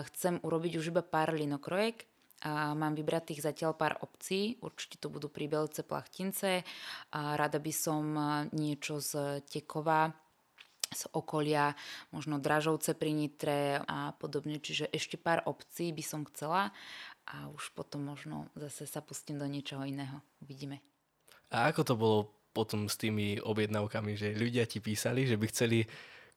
chcem 0.10 0.42
urobiť 0.42 0.82
už 0.82 0.90
iba 0.90 1.06
pár 1.06 1.38
linokrojek, 1.38 2.10
a 2.44 2.76
mám 2.76 2.92
vybratých 2.92 3.40
zatiaľ 3.40 3.72
pár 3.74 3.96
obcí, 4.04 4.60
určite 4.60 5.00
to 5.00 5.08
budú 5.08 5.32
príbelce, 5.32 5.88
plachtince 5.88 6.68
a 7.16 7.40
rada 7.40 7.58
by 7.58 7.74
som 7.74 8.04
niečo 8.52 9.00
z 9.00 9.40
Tekova, 9.48 10.12
z 10.94 11.10
okolia, 11.16 11.74
možno 12.14 12.38
Dražovce 12.38 12.94
pri 12.94 13.12
Nitre 13.16 13.82
a 13.88 14.14
podobne, 14.14 14.62
čiže 14.62 14.92
ešte 14.92 15.18
pár 15.18 15.42
obcí 15.50 15.90
by 15.96 16.04
som 16.06 16.22
chcela 16.30 16.70
a 17.26 17.48
už 17.50 17.74
potom 17.74 18.04
možno 18.04 18.52
zase 18.60 18.86
sa 18.86 19.00
pustím 19.00 19.40
do 19.40 19.48
niečoho 19.48 19.88
iného. 19.88 20.22
Uvidíme. 20.44 20.84
A 21.50 21.72
ako 21.72 21.82
to 21.84 21.96
bolo 21.96 22.20
potom 22.54 22.86
s 22.86 23.00
tými 23.00 23.42
objednávkami, 23.42 24.14
že 24.14 24.38
ľudia 24.38 24.70
ti 24.70 24.78
písali, 24.78 25.26
že 25.26 25.40
by 25.40 25.46
chceli 25.50 25.90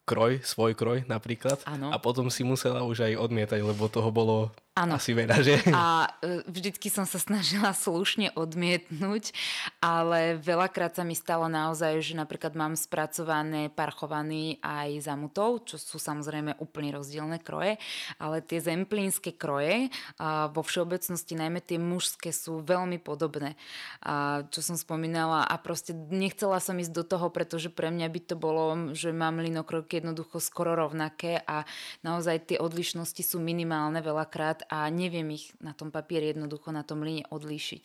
kroj, 0.09 0.41
svoj 0.41 0.73
kroj 0.79 1.05
napríklad 1.11 1.61
ano. 1.67 1.91
a 1.93 1.99
potom 2.01 2.31
si 2.33 2.47
musela 2.47 2.87
už 2.87 3.05
aj 3.11 3.21
odmietať, 3.21 3.61
lebo 3.61 3.91
toho 3.91 4.09
bolo 4.15 4.55
Áno. 4.77 5.01
Asi 5.01 5.17
veľa, 5.17 5.41
že? 5.41 5.57
A 5.73 6.05
e, 6.21 6.45
vždycky 6.53 6.93
som 6.93 7.09
sa 7.09 7.17
snažila 7.17 7.73
slušne 7.73 8.37
odmietnúť, 8.37 9.33
ale 9.81 10.37
veľakrát 10.37 10.93
sa 10.93 11.01
mi 11.01 11.17
stalo 11.17 11.49
naozaj, 11.49 12.05
že 12.05 12.13
napríklad 12.13 12.53
mám 12.53 12.77
spracované 12.77 13.73
parchovaný 13.73 14.61
aj 14.61 15.09
zamutov, 15.09 15.65
čo 15.65 15.81
sú 15.81 15.97
samozrejme 15.97 16.61
úplne 16.61 16.93
rozdielne 16.93 17.41
kroje, 17.41 17.81
ale 18.21 18.45
tie 18.45 18.61
zemplínske 18.61 19.33
kroje 19.33 19.89
a 20.21 20.53
vo 20.53 20.61
všeobecnosti, 20.61 21.41
najmä 21.41 21.65
tie 21.65 21.81
mužské, 21.81 22.29
sú 22.29 22.61
veľmi 22.61 23.01
podobné. 23.01 23.57
A 24.05 24.45
čo 24.53 24.61
som 24.61 24.77
spomínala 24.77 25.49
a 25.49 25.57
proste 25.57 25.97
nechcela 25.97 26.61
som 26.61 26.77
ísť 26.77 26.93
do 26.93 27.05
toho, 27.17 27.33
pretože 27.33 27.73
pre 27.73 27.89
mňa 27.89 28.13
by 28.13 28.21
to 28.29 28.37
bolo, 28.37 28.93
že 28.93 29.09
mám 29.09 29.41
linokrojky 29.41 30.05
jednoducho 30.05 30.37
skoro 30.37 30.77
rovnaké 30.77 31.41
a 31.49 31.65
naozaj 32.05 32.53
tie 32.53 32.59
odlišnosti 32.61 33.25
sú 33.25 33.41
minimálne 33.41 34.05
veľakrát 34.05 34.66
a 34.71 34.91
neviem 34.91 35.27
ich 35.35 35.55
na 35.63 35.73
tom 35.73 35.95
papieri 35.95 36.35
jednoducho 36.35 36.75
na 36.75 36.83
tom 36.83 37.03
líne 37.03 37.27
odlíšiť. 37.31 37.85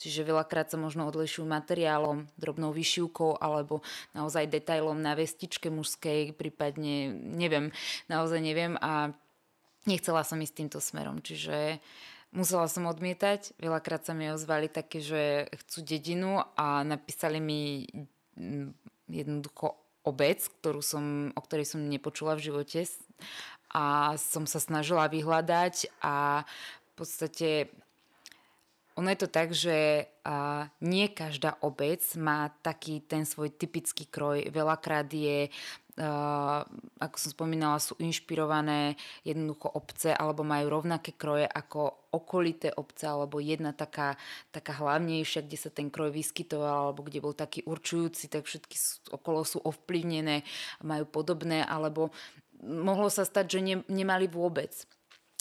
Čiže 0.00 0.28
veľakrát 0.28 0.72
sa 0.72 0.78
možno 0.80 1.08
odlišujú 1.08 1.48
materiálom, 1.48 2.28
drobnou 2.36 2.70
vyšívkou 2.72 3.40
alebo 3.40 3.80
naozaj 4.12 4.52
detailom 4.52 5.00
na 5.00 5.16
vestičke 5.16 5.72
mužskej, 5.72 6.36
prípadne 6.36 7.12
neviem, 7.12 7.72
naozaj 8.06 8.40
neviem 8.40 8.76
a 8.80 9.12
nechcela 9.88 10.22
som 10.22 10.40
ísť 10.40 10.54
týmto 10.54 10.78
smerom. 10.78 11.24
Čiže 11.24 11.80
musela 12.32 12.68
som 12.68 12.84
odmietať. 12.84 13.56
Veľakrát 13.56 14.04
sa 14.04 14.12
mi 14.12 14.28
ozvali 14.28 14.68
také, 14.68 15.00
že 15.00 15.48
chcú 15.64 15.84
dedinu 15.84 16.44
a 16.56 16.84
napísali 16.84 17.40
mi 17.40 17.88
mm, 18.36 18.76
jednoducho 19.08 19.76
obec, 20.04 20.40
ktorú 20.60 20.80
som, 20.80 21.04
o 21.36 21.40
ktorej 21.44 21.68
som 21.68 21.84
nepočula 21.84 22.36
v 22.36 22.44
živote 22.48 22.88
a 23.78 24.18
som 24.18 24.42
sa 24.42 24.58
snažila 24.58 25.06
vyhľadať 25.06 26.02
a 26.02 26.42
v 26.42 26.92
podstate 26.98 27.70
ono 28.98 29.14
je 29.14 29.20
to 29.22 29.30
tak, 29.30 29.54
že 29.54 30.10
nie 30.82 31.06
každá 31.14 31.62
obec 31.62 32.02
má 32.18 32.50
taký 32.66 32.98
ten 33.06 33.22
svoj 33.22 33.54
typický 33.54 34.10
kroj. 34.10 34.50
Veľakrát 34.50 35.06
je, 35.06 35.46
ako 36.98 37.16
som 37.22 37.30
spomínala, 37.30 37.78
sú 37.78 37.94
inšpirované 38.02 38.98
jednoducho 39.22 39.70
obce 39.70 40.10
alebo 40.10 40.42
majú 40.42 40.82
rovnaké 40.82 41.14
kroje 41.14 41.46
ako 41.46 42.10
okolité 42.10 42.74
obce 42.74 43.06
alebo 43.06 43.38
jedna 43.38 43.70
taká, 43.70 44.18
taká 44.50 44.74
hlavnejšia, 44.74 45.46
kde 45.46 45.58
sa 45.62 45.70
ten 45.70 45.94
kroj 45.94 46.10
vyskytoval 46.10 46.90
alebo 46.90 47.06
kde 47.06 47.22
bol 47.22 47.38
taký 47.38 47.62
určujúci, 47.70 48.26
tak 48.26 48.50
všetky 48.50 48.74
sú, 48.74 49.14
okolo 49.14 49.46
sú 49.46 49.62
ovplyvnené, 49.62 50.42
majú 50.82 51.06
podobné 51.06 51.62
alebo 51.62 52.10
mohlo 52.62 53.08
sa 53.08 53.22
stať, 53.26 53.58
že 53.58 53.60
ne, 53.62 53.76
nemali 53.86 54.26
vôbec. 54.26 54.72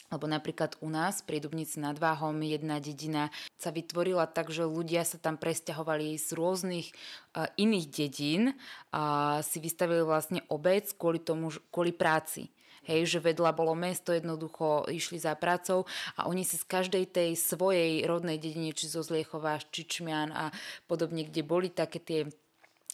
Lebo 0.08 0.23
napríklad 0.23 0.80
u 0.80 0.88
nás 0.88 1.19
pri 1.19 1.43
Dubnici 1.43 1.84
nad 1.84 1.99
Váhom 1.99 2.39
jedna 2.39 2.80
dedina 2.80 3.27
sa 3.60 3.75
vytvorila 3.75 4.23
tak, 4.23 4.56
že 4.56 4.63
ľudia 4.63 5.03
sa 5.03 5.19
tam 5.19 5.36
presťahovali 5.36 6.15
z 6.15 6.32
rôznych 6.32 6.88
uh, 7.36 7.51
iných 7.60 7.86
dedín 7.91 8.56
a 8.95 9.36
si 9.43 9.60
vystavili 9.60 9.99
vlastne 10.08 10.47
obec 10.47 10.88
kvôli 10.95 11.19
tomu, 11.19 11.51
kvôli 11.67 11.91
práci. 11.91 12.47
Hej, 12.88 13.19
že 13.19 13.19
vedľa 13.19 13.51
bolo 13.51 13.75
mesto, 13.75 14.15
jednoducho 14.15 14.88
išli 14.88 15.19
za 15.19 15.36
prácou 15.36 15.84
a 16.15 16.32
oni 16.32 16.47
si 16.47 16.56
z 16.56 16.63
každej 16.63 17.12
tej 17.12 17.36
svojej 17.36 18.08
rodnej 18.08 18.39
dedine, 18.39 18.71
či 18.71 18.88
zo 18.88 19.03
Zliechova, 19.03 19.60
Čičmian 19.60 20.32
a 20.32 20.56
podobne, 20.88 21.27
kde 21.27 21.43
boli 21.43 21.67
také 21.67 21.99
tie 21.99 22.32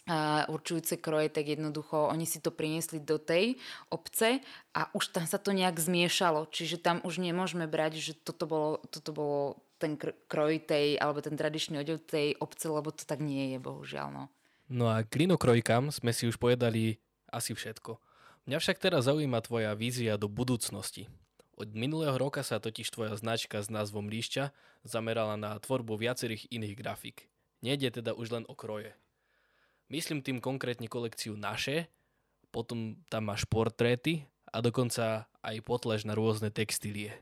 a 0.04 0.44
určujúce 0.52 1.00
kroje, 1.00 1.32
tak 1.32 1.48
jednoducho 1.48 2.12
oni 2.12 2.28
si 2.28 2.36
to 2.36 2.52
priniesli 2.52 3.00
do 3.00 3.16
tej 3.16 3.56
obce 3.88 4.44
a 4.76 4.92
už 4.92 5.16
tam 5.16 5.24
sa 5.24 5.40
to 5.40 5.56
nejak 5.56 5.80
zmiešalo. 5.80 6.44
Čiže 6.52 6.76
tam 6.76 7.00
už 7.08 7.24
nemôžeme 7.24 7.64
brať, 7.64 7.96
že 8.00 8.12
toto 8.12 8.44
bolo, 8.44 8.84
toto 8.92 9.16
bolo 9.16 9.40
ten 9.80 9.96
kroj 10.28 10.60
tej, 10.60 11.00
alebo 11.00 11.24
ten 11.24 11.40
tradičný 11.40 11.80
odev 11.80 12.04
tej 12.04 12.36
obce, 12.36 12.68
lebo 12.68 12.92
to 12.92 13.08
tak 13.08 13.24
nie 13.24 13.56
je, 13.56 13.58
bohužiaľ. 13.64 14.08
No, 14.12 14.22
no 14.68 14.92
a 14.92 15.00
k 15.00 15.24
sme 15.88 16.12
si 16.12 16.28
už 16.28 16.36
povedali 16.36 17.00
asi 17.32 17.56
všetko. 17.56 17.96
Mňa 18.44 18.60
však 18.60 18.76
teraz 18.76 19.08
zaujíma 19.08 19.40
tvoja 19.40 19.72
vízia 19.72 20.20
do 20.20 20.28
budúcnosti. 20.28 21.08
Od 21.56 21.70
minulého 21.72 22.12
roka 22.18 22.44
sa 22.44 22.60
totiž 22.60 22.92
tvoja 22.92 23.16
značka 23.16 23.62
s 23.62 23.72
názvom 23.72 24.10
Líšťa 24.10 24.52
zamerala 24.84 25.40
na 25.40 25.56
tvorbu 25.56 25.96
viacerých 25.96 26.50
iných 26.52 26.74
grafik. 26.76 27.30
Nejde 27.64 27.88
teda 27.88 28.12
už 28.12 28.36
len 28.36 28.44
o 28.50 28.54
kroje. 28.58 28.92
Myslím 29.92 30.24
tým 30.24 30.40
konkrétne 30.40 30.88
kolekciu 30.88 31.36
naše, 31.36 31.92
potom 32.48 32.96
tam 33.10 33.28
máš 33.28 33.44
portréty 33.44 34.24
a 34.48 34.62
dokonca 34.62 35.26
aj 35.42 35.56
potlež 35.66 36.06
na 36.06 36.14
rôzne 36.14 36.48
textílie. 36.54 37.12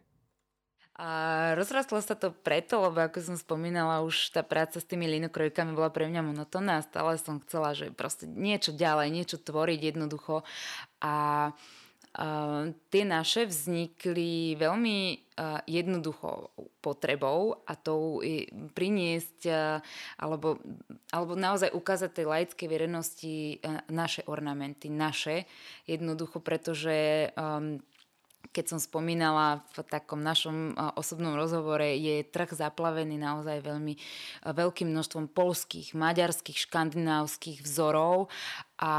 A 0.93 1.09
rozrastlo 1.57 2.05
sa 2.05 2.13
to 2.13 2.31
preto, 2.31 2.77
lebo 2.77 3.01
ako 3.01 3.19
som 3.25 3.37
spomínala, 3.41 4.05
už 4.05 4.37
tá 4.37 4.45
práca 4.45 4.77
s 4.77 4.85
tými 4.85 5.09
linokrojkami 5.09 5.73
bola 5.73 5.89
pre 5.89 6.05
mňa 6.05 6.21
monotónna 6.21 6.79
a 6.79 6.87
stále 6.87 7.17
som 7.17 7.41
chcela, 7.43 7.73
že 7.73 7.89
proste 7.91 8.29
niečo 8.29 8.77
ďalej, 8.77 9.09
niečo 9.09 9.41
tvoriť 9.41 9.81
jednoducho. 9.97 10.45
A 11.01 11.15
tie 12.93 13.05
naše 13.09 13.49
vznikli 13.49 14.53
veľmi 14.61 14.99
uh, 15.17 15.65
jednoducho 15.65 16.53
potrebou 16.85 17.65
a 17.65 17.73
tou 17.73 18.21
priniesť 18.77 19.49
alebo, 20.21 20.61
alebo 21.09 21.33
naozaj 21.33 21.73
ukázať 21.73 22.11
tej 22.13 22.27
laickej 22.29 22.69
verejnosti 22.69 23.65
naše 23.89 24.29
ornamenty, 24.29 24.93
naše. 24.93 25.49
Jednoducho, 25.89 26.45
pretože 26.45 27.31
um, 27.33 27.81
keď 28.53 28.77
som 28.77 28.79
spomínala 28.79 29.65
v 29.73 29.81
takom 29.89 30.21
našom 30.21 30.77
osobnom 30.99 31.33
rozhovore, 31.33 31.97
je 31.97 32.27
trh 32.27 32.53
zaplavený 32.53 33.17
naozaj 33.17 33.65
veľmi 33.65 33.95
veľkým 34.45 34.93
množstvom 34.93 35.33
polských, 35.33 35.97
maďarských, 35.97 36.69
škandinávskych 36.69 37.65
vzorov 37.65 38.29
a 38.83 38.93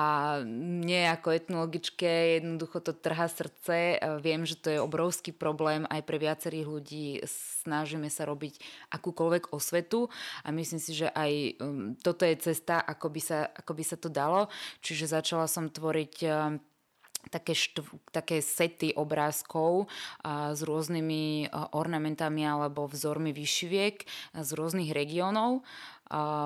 nie 0.48 1.04
ako 1.12 1.36
etnologičke 1.36 2.40
jednoducho 2.40 2.80
to 2.80 2.96
trhá 2.96 3.28
srdce. 3.28 4.00
Viem, 4.24 4.48
že 4.48 4.56
to 4.56 4.72
je 4.72 4.80
obrovský 4.80 5.36
problém 5.36 5.84
aj 5.92 6.08
pre 6.08 6.24
viacerých 6.24 6.68
ľudí. 6.72 7.20
Snažíme 7.68 8.08
sa 8.08 8.24
robiť 8.24 8.64
akúkoľvek 8.96 9.52
osvetu 9.52 10.08
a 10.48 10.56
myslím 10.56 10.80
si, 10.80 10.96
že 10.96 11.12
aj 11.12 11.60
um, 11.60 12.00
toto 12.00 12.24
je 12.24 12.40
cesta, 12.40 12.80
ako 12.80 13.12
by 13.12 13.22
sa, 13.22 13.40
ako 13.52 13.72
by 13.76 13.84
sa 13.84 14.00
to 14.00 14.08
dalo. 14.08 14.48
Čiže 14.80 15.20
začala 15.20 15.52
som 15.52 15.68
tvoriť 15.68 16.16
um, 16.32 16.64
také, 17.28 17.56
štv, 17.56 17.88
také 18.12 18.44
sety 18.44 18.92
obrázkov 18.96 19.88
a, 20.24 20.52
s 20.52 20.64
rôznymi 20.64 21.48
a, 21.48 21.76
ornamentami 21.76 22.44
alebo 22.44 22.88
vzormi 22.90 23.32
vyšiviek 23.32 24.04
z 24.36 24.50
rôznych 24.56 24.92
regiónov. 24.92 25.64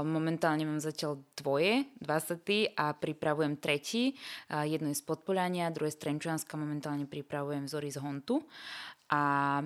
Momentálne 0.06 0.63
mám 0.63 0.78
zatiaľ 0.78 1.17
dvoje, 1.34 1.89
dva 1.98 2.22
sety 2.22 2.72
a 2.78 2.93
pripravujem 2.93 3.58
tretí. 3.58 4.13
Jedno 4.48 4.93
je 4.93 4.98
z 4.98 5.04
Podpoľania, 5.04 5.74
druhé 5.74 5.89
z 5.91 6.04
Trenčanska, 6.04 6.60
momentálne 6.60 7.10
pripravujem 7.10 7.65
vzory 7.65 7.89
z 7.89 7.98
Hontu. 8.00 8.46
A 9.10 9.63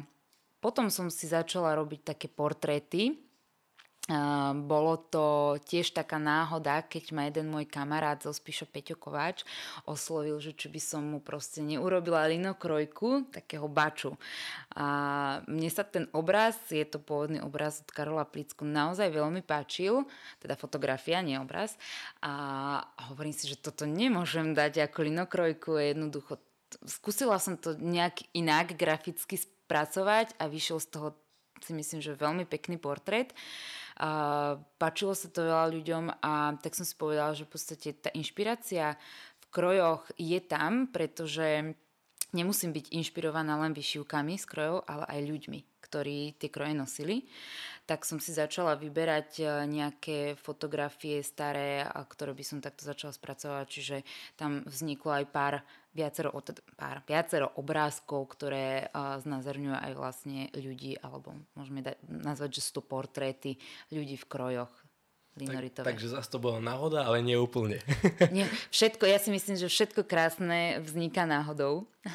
potom 0.61 0.93
som 0.93 1.09
si 1.09 1.25
začala 1.25 1.73
robiť 1.73 2.13
také 2.15 2.29
portréty, 2.29 3.30
bolo 4.67 4.97
to 4.97 5.55
tiež 5.63 5.95
taká 5.95 6.19
náhoda, 6.19 6.83
keď 6.83 7.03
ma 7.15 7.27
jeden 7.27 7.47
môj 7.47 7.69
kamarát 7.69 8.19
zo 8.19 8.35
Spíšo 8.35 8.67
Peťo 8.67 8.99
Kováč 8.99 9.47
oslovil, 9.87 10.37
že 10.43 10.51
či 10.51 10.67
by 10.67 10.81
som 10.81 11.03
mu 11.05 11.19
proste 11.23 11.63
neurobila 11.63 12.27
linokrojku 12.27 13.31
takého 13.31 13.71
baču. 13.71 14.17
A 14.75 14.85
mne 15.47 15.69
sa 15.71 15.87
ten 15.87 16.11
obraz, 16.11 16.59
je 16.67 16.83
to 16.83 16.99
pôvodný 16.99 17.39
obraz 17.39 17.81
od 17.81 17.89
Karola 17.91 18.27
Plicku, 18.27 18.67
naozaj 18.67 19.11
veľmi 19.11 19.41
páčil, 19.45 20.03
teda 20.43 20.59
fotografia, 20.59 21.23
nie 21.23 21.39
obraz. 21.39 21.79
A 22.19 22.33
hovorím 23.11 23.35
si, 23.35 23.47
že 23.47 23.59
toto 23.59 23.87
nemôžem 23.87 24.51
dať 24.51 24.91
ako 24.91 24.99
linokrojku, 25.07 25.79
jednoducho 25.79 26.39
skúsila 26.87 27.35
som 27.39 27.59
to 27.59 27.75
nejak 27.75 28.23
inak 28.31 28.79
graficky 28.79 29.35
spracovať 29.35 30.39
a 30.39 30.47
vyšiel 30.47 30.79
z 30.79 30.87
toho 30.87 31.07
si 31.61 31.77
myslím, 31.77 32.01
že 32.01 32.17
veľmi 32.17 32.49
pekný 32.49 32.81
portrét. 32.81 33.35
A 33.99 34.09
páčilo 34.79 35.11
sa 35.11 35.27
to 35.27 35.43
veľa 35.43 35.67
ľuďom 35.73 36.05
a 36.23 36.55
tak 36.61 36.77
som 36.77 36.87
si 36.87 36.95
povedala, 36.95 37.35
že 37.35 37.43
v 37.43 37.51
podstate 37.51 37.89
tá 37.97 38.09
inšpirácia 38.15 38.95
v 39.41 39.45
krojoch 39.51 40.07
je 40.15 40.39
tam, 40.39 40.87
pretože 40.87 41.75
nemusím 42.31 42.71
byť 42.71 42.95
inšpirovaná 42.95 43.59
len 43.59 43.75
vyšivkami 43.75 44.39
z 44.39 44.45
krojov, 44.47 44.87
ale 44.87 45.03
aj 45.07 45.21
ľuďmi, 45.27 45.59
ktorí 45.83 46.39
tie 46.39 46.47
kroje 46.47 46.73
nosili. 46.75 47.27
Tak 47.83 48.07
som 48.07 48.23
si 48.23 48.31
začala 48.31 48.79
vyberať 48.79 49.29
e, 49.41 49.45
nejaké 49.67 50.39
fotografie 50.39 51.19
staré, 51.19 51.83
ktoré 51.83 52.31
by 52.31 52.43
som 52.47 52.63
takto 52.63 52.87
začala 52.87 53.11
spracovať, 53.11 53.65
čiže 53.67 53.97
tam 54.39 54.63
vzniklo 54.63 55.11
aj 55.11 55.25
pár 55.27 55.53
viacero, 55.91 56.31
pár, 56.75 57.03
viacero 57.03 57.51
obrázkov, 57.59 58.31
ktoré 58.33 58.87
uh, 58.87 59.19
znázorňujú 59.19 59.75
aj 59.75 59.93
vlastne 59.95 60.47
ľudí, 60.55 60.95
alebo 60.99 61.35
môžeme 61.53 61.83
dať, 61.83 61.97
nazvať, 62.07 62.49
že 62.57 62.61
sú 62.63 62.71
to 62.79 62.83
portréty 62.83 63.59
ľudí 63.91 64.15
v 64.15 64.29
krojoch 64.29 64.71
linoritové. 65.39 65.87
Tak, 65.87 65.95
takže 65.95 66.11
zase 66.11 66.27
to 66.27 66.43
bola 66.43 66.59
náhoda, 66.59 67.07
ale 67.07 67.23
nie 67.23 67.39
úplne. 67.39 67.79
nie, 68.35 68.43
všetko, 68.73 69.07
ja 69.07 69.15
si 69.15 69.31
myslím, 69.31 69.55
že 69.55 69.71
všetko 69.71 70.03
krásne 70.03 70.83
vzniká 70.83 71.23
náhodou. 71.23 71.87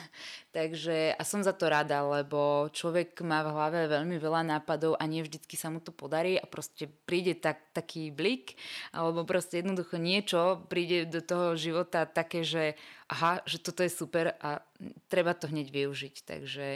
takže 0.57 1.16
a 1.16 1.22
som 1.24 1.40
za 1.40 1.57
to 1.57 1.72
rada, 1.72 2.05
lebo 2.05 2.68
človek 2.74 3.16
má 3.24 3.40
v 3.46 3.52
hlave 3.57 3.81
veľmi 3.88 4.20
veľa 4.20 4.42
nápadov 4.44 5.00
a 5.00 5.05
nie 5.09 5.24
vždycky 5.24 5.57
sa 5.57 5.72
mu 5.72 5.81
to 5.81 5.94
podarí 5.94 6.37
a 6.37 6.44
proste 6.44 6.90
príde 7.09 7.38
tak, 7.38 7.61
taký 7.72 8.12
blik 8.12 8.59
alebo 8.92 9.24
proste 9.24 9.64
jednoducho 9.64 9.96
niečo 9.96 10.66
príde 10.68 11.09
do 11.09 11.24
toho 11.24 11.57
života 11.57 12.05
také, 12.05 12.44
že 12.44 12.76
aha, 13.09 13.40
že 13.46 13.62
toto 13.62 13.81
je 13.87 13.92
super 13.92 14.37
a 14.42 14.61
treba 15.09 15.33
to 15.33 15.48
hneď 15.48 15.72
využiť. 15.72 16.14
Takže 16.26 16.66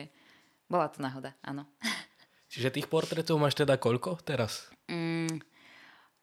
bola 0.70 0.86
to 0.88 1.02
náhoda, 1.02 1.34
áno. 1.42 1.66
Čiže 2.50 2.74
tých 2.74 2.90
portrétov 2.90 3.38
máš 3.38 3.54
teda 3.54 3.78
koľko 3.78 4.18
teraz? 4.26 4.70
Mm, 4.90 5.38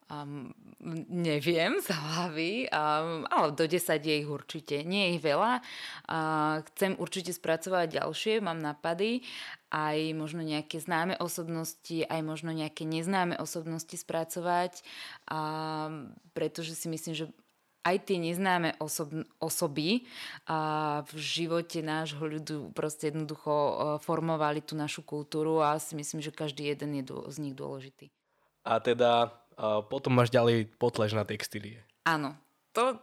Um, 0.08 0.56
neviem 1.12 1.76
z 1.84 1.92
hlavy, 1.92 2.64
um, 2.72 3.28
ale 3.28 3.52
do 3.52 3.68
10 3.68 4.00
je 4.00 4.14
ich 4.24 4.28
určite. 4.28 4.80
Nie 4.88 5.12
je 5.12 5.20
ich 5.20 5.22
veľa. 5.22 5.60
Uh, 6.08 6.64
chcem 6.72 6.96
určite 6.96 7.36
spracovať 7.36 8.00
ďalšie, 8.00 8.40
mám 8.40 8.56
napady, 8.56 9.20
aj 9.68 10.16
možno 10.16 10.40
nejaké 10.40 10.80
známe 10.80 11.20
osobnosti, 11.20 12.08
aj 12.08 12.20
možno 12.24 12.56
nejaké 12.56 12.88
neznáme 12.88 13.36
osobnosti 13.36 13.92
spracovať, 13.92 14.80
um, 15.28 16.16
pretože 16.32 16.72
si 16.72 16.88
myslím, 16.88 17.12
že 17.12 17.28
aj 17.84 18.08
tie 18.08 18.16
neznáme 18.20 18.80
osob, 18.80 19.12
osoby 19.40 20.08
a 20.48 21.00
v 21.08 21.14
živote 21.20 21.84
nášho 21.84 22.20
ľudu 22.20 22.72
proste 22.72 23.12
jednoducho 23.12 23.52
uh, 23.52 23.72
formovali 24.00 24.64
tú 24.64 24.72
našu 24.72 25.04
kultúru 25.04 25.60
a 25.60 25.76
si 25.76 25.96
myslím, 25.96 26.24
že 26.24 26.32
každý 26.32 26.68
jeden 26.68 26.96
je 27.00 27.04
z 27.28 27.36
nich 27.40 27.52
dôležitý. 27.52 28.08
A 28.68 28.80
teda 28.84 29.32
a 29.58 29.82
potom 29.82 30.14
máš 30.14 30.30
ďalej 30.30 30.70
potlež 30.78 31.18
na 31.18 31.26
textílie. 31.26 31.82
Áno, 32.06 32.38
to, 32.78 32.94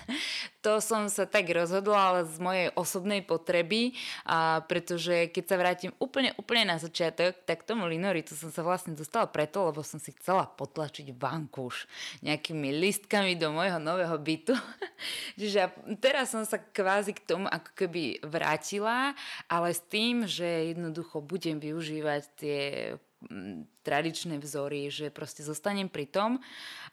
to, 0.64 0.80
som 0.80 1.12
sa 1.12 1.28
tak 1.28 1.52
rozhodla, 1.52 1.98
ale 2.00 2.20
z 2.24 2.40
mojej 2.40 2.68
osobnej 2.72 3.20
potreby, 3.20 3.92
a 4.24 4.64
pretože 4.64 5.28
keď 5.28 5.44
sa 5.44 5.56
vrátim 5.60 5.92
úplne, 6.00 6.32
úplne 6.40 6.72
na 6.72 6.80
začiatok, 6.80 7.36
tak 7.44 7.68
tomu 7.68 7.84
linoritu 7.84 8.32
som 8.32 8.48
sa 8.48 8.64
vlastne 8.64 8.96
dostala 8.96 9.28
preto, 9.28 9.68
lebo 9.68 9.84
som 9.84 10.00
si 10.00 10.16
chcela 10.16 10.48
potlačiť 10.48 11.12
vankúš 11.12 11.84
nejakými 12.24 12.72
listkami 12.80 13.36
do 13.36 13.52
môjho 13.52 13.76
nového 13.76 14.16
bytu. 14.16 14.56
Čiže 15.38 15.76
teraz 16.00 16.32
som 16.32 16.48
sa 16.48 16.56
kvázi 16.56 17.12
k 17.12 17.28
tomu 17.28 17.52
ako 17.52 17.70
keby 17.76 18.24
vrátila, 18.24 19.12
ale 19.44 19.76
s 19.76 19.84
tým, 19.84 20.24
že 20.24 20.72
jednoducho 20.72 21.20
budem 21.20 21.60
využívať 21.60 22.22
tie 22.40 22.66
tradičné 23.82 24.38
vzory, 24.38 24.88
že 24.94 25.10
proste 25.10 25.42
zostanem 25.42 25.90
pri 25.90 26.06
tom 26.06 26.30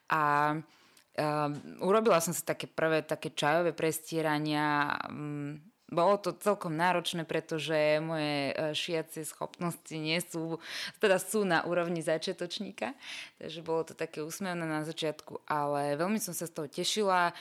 a 0.10 0.56
uh, 0.58 1.50
urobila 1.86 2.18
som 2.18 2.34
si 2.34 2.42
také 2.42 2.66
prvé 2.66 3.06
také 3.06 3.30
čajové 3.30 3.78
prestierania. 3.78 4.98
Um, 5.06 5.62
bolo 5.86 6.18
to 6.18 6.34
celkom 6.34 6.74
náročné, 6.74 7.30
pretože 7.30 8.02
moje 8.02 8.58
šiacie 8.74 9.22
schopnosti 9.22 9.94
nie 9.94 10.18
sú, 10.18 10.58
teda 10.98 11.22
sú 11.22 11.46
na 11.46 11.62
úrovni 11.62 12.02
začiatočníka, 12.02 12.98
takže 13.38 13.62
bolo 13.62 13.86
to 13.86 13.94
také 13.94 14.26
úsmevné 14.26 14.66
na 14.66 14.82
začiatku, 14.82 15.46
ale 15.46 15.94
veľmi 15.94 16.18
som 16.18 16.34
sa 16.34 16.50
z 16.50 16.58
toho 16.58 16.66
tešila. 16.66 17.38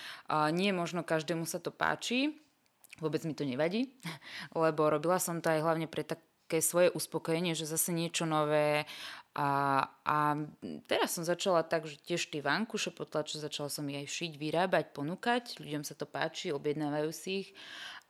Nie 0.53 0.77
možno 0.77 1.01
každému 1.01 1.49
sa 1.49 1.57
to 1.57 1.73
páči, 1.73 2.37
vôbec 3.01 3.25
mi 3.25 3.33
to 3.33 3.49
nevadí, 3.49 3.88
lebo 4.53 4.92
robila 4.92 5.16
som 5.16 5.40
to 5.40 5.49
aj 5.49 5.64
hlavne 5.64 5.88
pre 5.88 6.05
tak 6.05 6.20
také 6.44 6.61
svoje 6.61 6.92
uspokojenie, 6.92 7.57
že 7.57 7.64
zase 7.64 7.96
niečo 7.96 8.28
nové. 8.28 8.85
A, 9.35 9.83
a 10.07 10.38
teraz 10.87 11.16
som 11.16 11.26
začala 11.26 11.66
tak, 11.66 11.88
že 11.88 11.98
tiež 11.98 12.30
tie 12.30 12.44
vankuše 12.44 12.94
potlače, 12.94 13.42
začala 13.42 13.72
som 13.72 13.88
ich 13.90 14.04
aj 14.04 14.09
šiť, 14.12 14.33
vyrábať, 14.38 14.94
ponúkať. 14.94 15.59
Ľuďom 15.59 15.83
sa 15.83 15.98
to 15.98 16.07
páči, 16.07 16.54
objednávajú 16.54 17.11
si 17.11 17.30
ich 17.42 17.50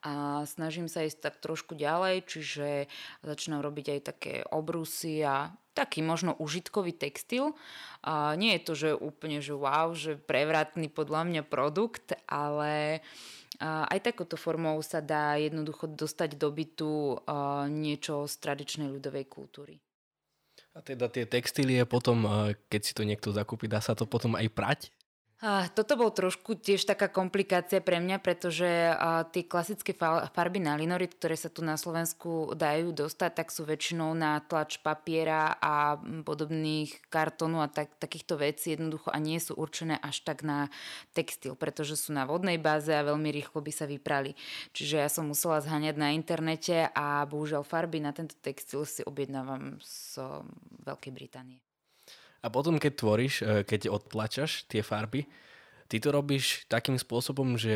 a 0.05 0.45
snažím 0.45 0.85
sa 0.85 1.01
ísť 1.01 1.25
tak 1.25 1.41
trošku 1.41 1.73
ďalej, 1.81 2.29
čiže 2.29 2.93
začínam 3.25 3.65
robiť 3.65 3.87
aj 3.89 4.01
také 4.05 4.35
obrusy 4.53 5.25
a 5.25 5.49
taký 5.73 6.05
možno 6.05 6.37
užitkový 6.37 6.93
textil. 6.93 7.57
A 8.05 8.37
nie 8.37 8.53
je 8.61 8.65
to, 8.69 8.73
že 8.77 8.91
úplne, 8.93 9.41
že 9.41 9.57
wow, 9.57 9.97
že 9.97 10.21
prevratný 10.21 10.93
podľa 10.93 11.25
mňa 11.25 11.43
produkt, 11.49 12.13
ale 12.29 13.01
uh, 13.01 13.44
aj 13.63 14.01
takouto 14.03 14.35
formou 14.35 14.81
sa 14.83 14.99
dá 14.99 15.39
jednoducho 15.39 15.87
dostať 15.87 16.35
do 16.35 16.51
bytu 16.51 17.23
niečo 17.71 18.27
z 18.27 18.35
tradičnej 18.43 18.91
ľudovej 18.91 19.27
kultúry. 19.31 19.79
A 20.75 20.83
teda 20.83 21.07
tie 21.07 21.23
textílie 21.23 21.87
potom, 21.87 22.27
keď 22.67 22.81
si 22.83 22.93
to 22.99 23.07
niekto 23.07 23.31
zakúpi, 23.31 23.71
dá 23.71 23.79
sa 23.79 23.95
to 23.95 24.11
potom 24.11 24.35
aj 24.35 24.51
prať? 24.51 24.81
Toto 25.77 26.01
bol 26.01 26.09
trošku 26.09 26.57
tiež 26.57 26.89
taká 26.89 27.13
komplikácia 27.13 27.85
pre 27.85 28.01
mňa, 28.01 28.17
pretože 28.23 28.65
tie 29.29 29.45
klasické 29.45 29.93
farby 30.33 30.57
na 30.57 30.73
linorit, 30.73 31.13
ktoré 31.13 31.37
sa 31.37 31.53
tu 31.53 31.61
na 31.61 31.77
Slovensku 31.77 32.57
dajú 32.57 32.97
dostať, 32.97 33.45
tak 33.45 33.49
sú 33.53 33.69
väčšinou 33.69 34.17
na 34.17 34.41
tlač 34.41 34.81
papiera 34.81 35.53
a 35.61 36.01
podobných 36.01 36.97
kartónu 37.13 37.61
a 37.61 37.69
tak, 37.69 37.93
takýchto 38.01 38.41
vecí 38.41 38.73
jednoducho 38.73 39.13
a 39.13 39.21
nie 39.21 39.37
sú 39.37 39.53
určené 39.59 40.01
až 40.01 40.25
tak 40.25 40.47
na 40.47 40.73
textil, 41.13 41.53
pretože 41.59 42.01
sú 42.01 42.17
na 42.17 42.25
vodnej 42.25 42.57
báze 42.57 42.95
a 42.95 43.05
veľmi 43.05 43.29
rýchlo 43.29 43.61
by 43.61 43.73
sa 43.75 43.85
vyprali. 43.85 44.33
Čiže 44.73 44.97
ja 44.97 45.13
som 45.13 45.29
musela 45.29 45.61
zhaňať 45.61 45.97
na 46.01 46.17
internete 46.17 46.89
a 46.97 47.27
bohužiaľ 47.29 47.69
farby 47.69 48.01
na 48.01 48.17
tento 48.17 48.39
textil 48.41 48.89
si 48.89 49.05
objednávam 49.05 49.77
z 49.83 50.25
Veľkej 50.89 51.13
Británie. 51.13 51.64
A 52.45 52.53
potom, 52.53 52.77
keď 52.77 52.93
tvoríš, 52.93 53.35
e, 53.41 53.65
keď 53.65 53.89
odtlačaš 53.89 54.69
tie 54.69 54.85
farby, 54.85 55.25
ty 55.89 55.97
to 55.97 56.13
robíš 56.13 56.69
takým 56.69 57.01
spôsobom, 57.01 57.57
že 57.57 57.75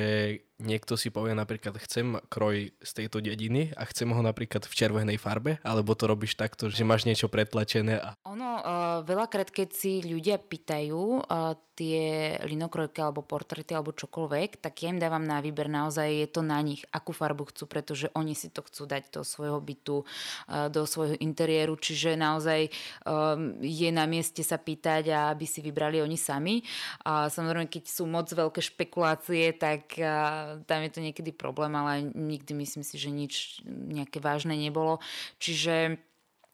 niekto 0.58 0.98
si 0.98 1.14
povie 1.14 1.38
napríklad, 1.38 1.78
chcem 1.78 2.18
kroj 2.26 2.74
z 2.82 2.90
tejto 2.90 3.22
dediny 3.22 3.70
a 3.78 3.86
chcem 3.86 4.10
ho 4.10 4.18
napríklad 4.18 4.66
v 4.66 4.74
červenej 4.74 5.18
farbe, 5.18 5.62
alebo 5.62 5.94
to 5.94 6.10
robíš 6.10 6.34
takto, 6.34 6.66
že 6.66 6.82
máš 6.82 7.06
niečo 7.06 7.30
pretlačené? 7.30 8.02
A... 8.02 8.18
Ono, 8.26 8.50
uh, 8.58 8.62
veľakrát, 9.06 9.54
keď 9.54 9.68
si 9.70 10.02
ľudia 10.02 10.42
pýtajú 10.42 11.22
uh, 11.22 11.54
tie 11.78 12.34
linokrojky 12.42 12.98
alebo 12.98 13.22
portrety 13.22 13.70
alebo 13.70 13.94
čokoľvek, 13.94 14.58
tak 14.58 14.82
ja 14.82 14.90
im 14.90 14.98
dávam 14.98 15.22
na 15.22 15.38
výber, 15.38 15.70
naozaj 15.70 16.10
je 16.10 16.26
to 16.26 16.42
na 16.42 16.58
nich, 16.58 16.82
akú 16.90 17.14
farbu 17.14 17.54
chcú, 17.54 17.70
pretože 17.70 18.10
oni 18.18 18.34
si 18.34 18.50
to 18.50 18.66
chcú 18.66 18.90
dať 18.90 19.14
do 19.14 19.22
svojho 19.22 19.62
bytu, 19.62 20.02
uh, 20.02 20.66
do 20.66 20.82
svojho 20.82 21.14
interiéru, 21.22 21.78
čiže 21.78 22.18
naozaj 22.18 22.66
um, 23.06 23.62
je 23.62 23.94
na 23.94 24.10
mieste 24.10 24.42
sa 24.42 24.58
pýtať 24.58 25.14
a 25.14 25.30
aby 25.30 25.46
si 25.46 25.62
vybrali 25.62 26.02
oni 26.02 26.18
sami. 26.18 26.66
A 27.06 27.30
samozrejme, 27.30 27.70
keď 27.70 27.84
sú 27.86 28.10
moc 28.10 28.26
veľké 28.26 28.58
špekulácie, 28.58 29.54
tak 29.54 29.94
uh, 30.02 30.47
tam 30.64 30.80
je 30.86 30.90
to 30.92 31.00
niekedy 31.04 31.30
problém, 31.34 31.72
ale 31.76 32.08
nikdy 32.14 32.54
myslím 32.54 32.82
si, 32.86 32.96
že 32.96 33.10
nič 33.10 33.64
nejaké 33.66 34.22
vážne 34.22 34.54
nebolo. 34.56 35.02
Čiže 35.42 35.98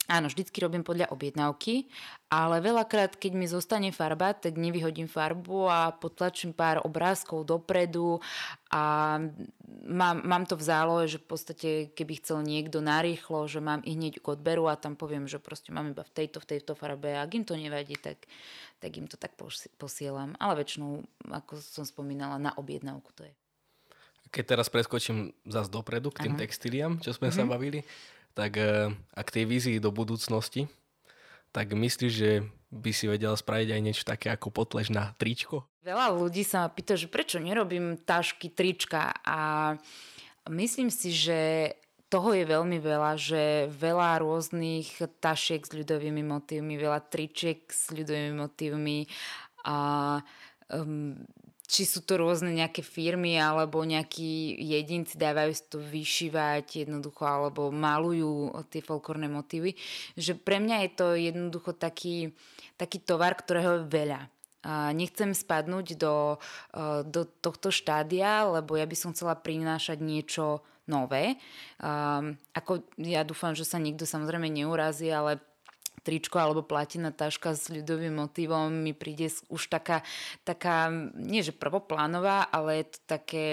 Áno, 0.04 0.28
vždycky 0.28 0.60
robím 0.60 0.84
podľa 0.84 1.08
objednávky, 1.16 1.88
ale 2.28 2.60
veľakrát, 2.60 3.16
keď 3.16 3.32
mi 3.40 3.48
zostane 3.48 3.88
farba, 3.88 4.36
tak 4.36 4.60
nevyhodím 4.60 5.08
farbu 5.08 5.64
a 5.64 5.96
potlačím 5.96 6.52
pár 6.52 6.84
obrázkov 6.84 7.48
dopredu 7.48 8.20
a 8.68 9.16
mám, 9.88 10.16
mám 10.20 10.44
to 10.44 10.60
v 10.60 10.66
zálohe, 10.68 11.08
že 11.08 11.16
v 11.16 11.26
podstate, 11.32 11.68
keby 11.96 12.20
chcel 12.20 12.44
niekto 12.44 12.84
narýchlo, 12.84 13.48
že 13.48 13.64
mám 13.64 13.80
ich 13.88 13.96
hneď 13.96 14.20
k 14.20 14.28
odberu 14.28 14.68
a 14.68 14.76
tam 14.76 14.92
poviem, 14.92 15.24
že 15.24 15.40
proste 15.40 15.72
mám 15.72 15.96
iba 15.96 16.04
v 16.04 16.12
tejto, 16.12 16.36
v 16.44 16.52
tejto 16.52 16.76
farbe 16.76 17.16
a 17.16 17.24
ak 17.24 17.40
im 17.40 17.48
to 17.48 17.56
nevadí, 17.56 17.96
tak, 17.96 18.28
tak 18.84 18.92
im 19.00 19.08
to 19.08 19.16
tak 19.16 19.32
posielam. 19.80 20.36
Ale 20.36 20.60
väčšinou, 20.60 21.00
ako 21.32 21.56
som 21.64 21.88
spomínala, 21.88 22.36
na 22.36 22.52
objednávku 22.60 23.08
to 23.16 23.24
je. 23.24 23.32
Keď 24.34 24.44
teraz 24.44 24.66
preskočím 24.66 25.30
zase 25.46 25.70
dopredu 25.70 26.10
k 26.10 26.26
tým 26.26 26.34
Aha. 26.34 26.42
textíliám, 26.42 26.98
čo 26.98 27.14
sme 27.14 27.30
mm-hmm. 27.30 27.46
sa 27.46 27.52
bavili, 27.54 27.80
tak 28.34 28.58
eh, 28.58 28.90
ak 29.14 29.30
tej 29.30 29.46
vízii 29.46 29.78
do 29.78 29.94
budúcnosti, 29.94 30.66
tak 31.54 31.70
myslíš, 31.70 32.12
že 32.12 32.42
by 32.74 32.90
si 32.90 33.06
vedela 33.06 33.38
spraviť 33.38 33.68
aj 33.70 33.80
niečo 33.80 34.02
také 34.02 34.34
ako 34.34 34.50
potlež 34.50 34.90
na 34.90 35.14
tričko? 35.14 35.62
Veľa 35.86 36.10
ľudí 36.10 36.42
sa 36.42 36.66
ma 36.66 36.68
pýta, 36.74 36.98
že 36.98 37.06
prečo 37.06 37.38
nerobím 37.38 37.94
tašky, 38.02 38.50
trička 38.50 39.14
a 39.22 39.38
myslím 40.50 40.90
si, 40.90 41.14
že 41.14 41.70
toho 42.10 42.34
je 42.34 42.42
veľmi 42.42 42.78
veľa, 42.82 43.12
že 43.14 43.70
veľa 43.70 44.22
rôznych 44.22 44.98
tašiek 45.22 45.62
s 45.62 45.70
ľudovými 45.70 46.26
motívmi, 46.26 46.74
veľa 46.74 47.06
tričiek 47.06 47.62
s 47.70 47.90
ľudovými 47.94 48.34
motívmi 48.38 49.06
a 49.66 49.78
um, 50.74 51.18
či 51.74 51.82
sú 51.82 52.06
to 52.06 52.22
rôzne 52.22 52.54
nejaké 52.54 52.86
firmy 52.86 53.34
alebo 53.34 53.82
nejakí 53.82 54.54
jedinci 54.62 55.18
dávajú 55.18 55.50
si 55.50 55.64
to 55.66 55.82
vyšívať 55.82 56.86
jednoducho 56.86 57.26
alebo 57.26 57.74
malujú 57.74 58.54
tie 58.70 58.78
folklórne 58.78 59.26
motívy, 59.26 59.74
že 60.14 60.38
pre 60.38 60.62
mňa 60.62 60.86
je 60.86 60.90
to 60.94 61.06
jednoducho 61.18 61.74
taký, 61.74 62.30
taký 62.78 63.02
tovar, 63.02 63.34
ktorého 63.34 63.82
je 63.82 63.90
veľa. 63.90 64.30
Nechcem 64.94 65.34
spadnúť 65.34 66.00
do, 66.00 66.40
e, 66.72 67.04
do 67.04 67.28
tohto 67.28 67.68
štádia, 67.68 68.48
lebo 68.48 68.80
ja 68.80 68.88
by 68.88 68.96
som 68.96 69.12
chcela 69.12 69.36
prinášať 69.36 70.00
niečo 70.00 70.64
nové. 70.88 71.36
Um, 71.80 72.36
ako 72.52 72.84
ja 73.00 73.24
dúfam, 73.24 73.56
že 73.56 73.64
sa 73.64 73.80
nikto 73.80 74.04
samozrejme 74.04 74.48
neurazí, 74.52 75.08
ale 75.08 75.40
tričko 76.04 76.36
alebo 76.36 76.60
platina 76.60 77.08
taška 77.08 77.56
s 77.56 77.72
ľudovým 77.72 78.12
motivom 78.12 78.68
mi 78.68 78.92
príde 78.92 79.32
už 79.48 79.72
taká, 79.72 80.04
taká 80.44 80.92
nie 81.16 81.40
že 81.40 81.56
prvoplánová, 81.56 82.44
ale 82.52 82.84
je 82.84 82.86
to 82.92 82.98
také, 83.08 83.46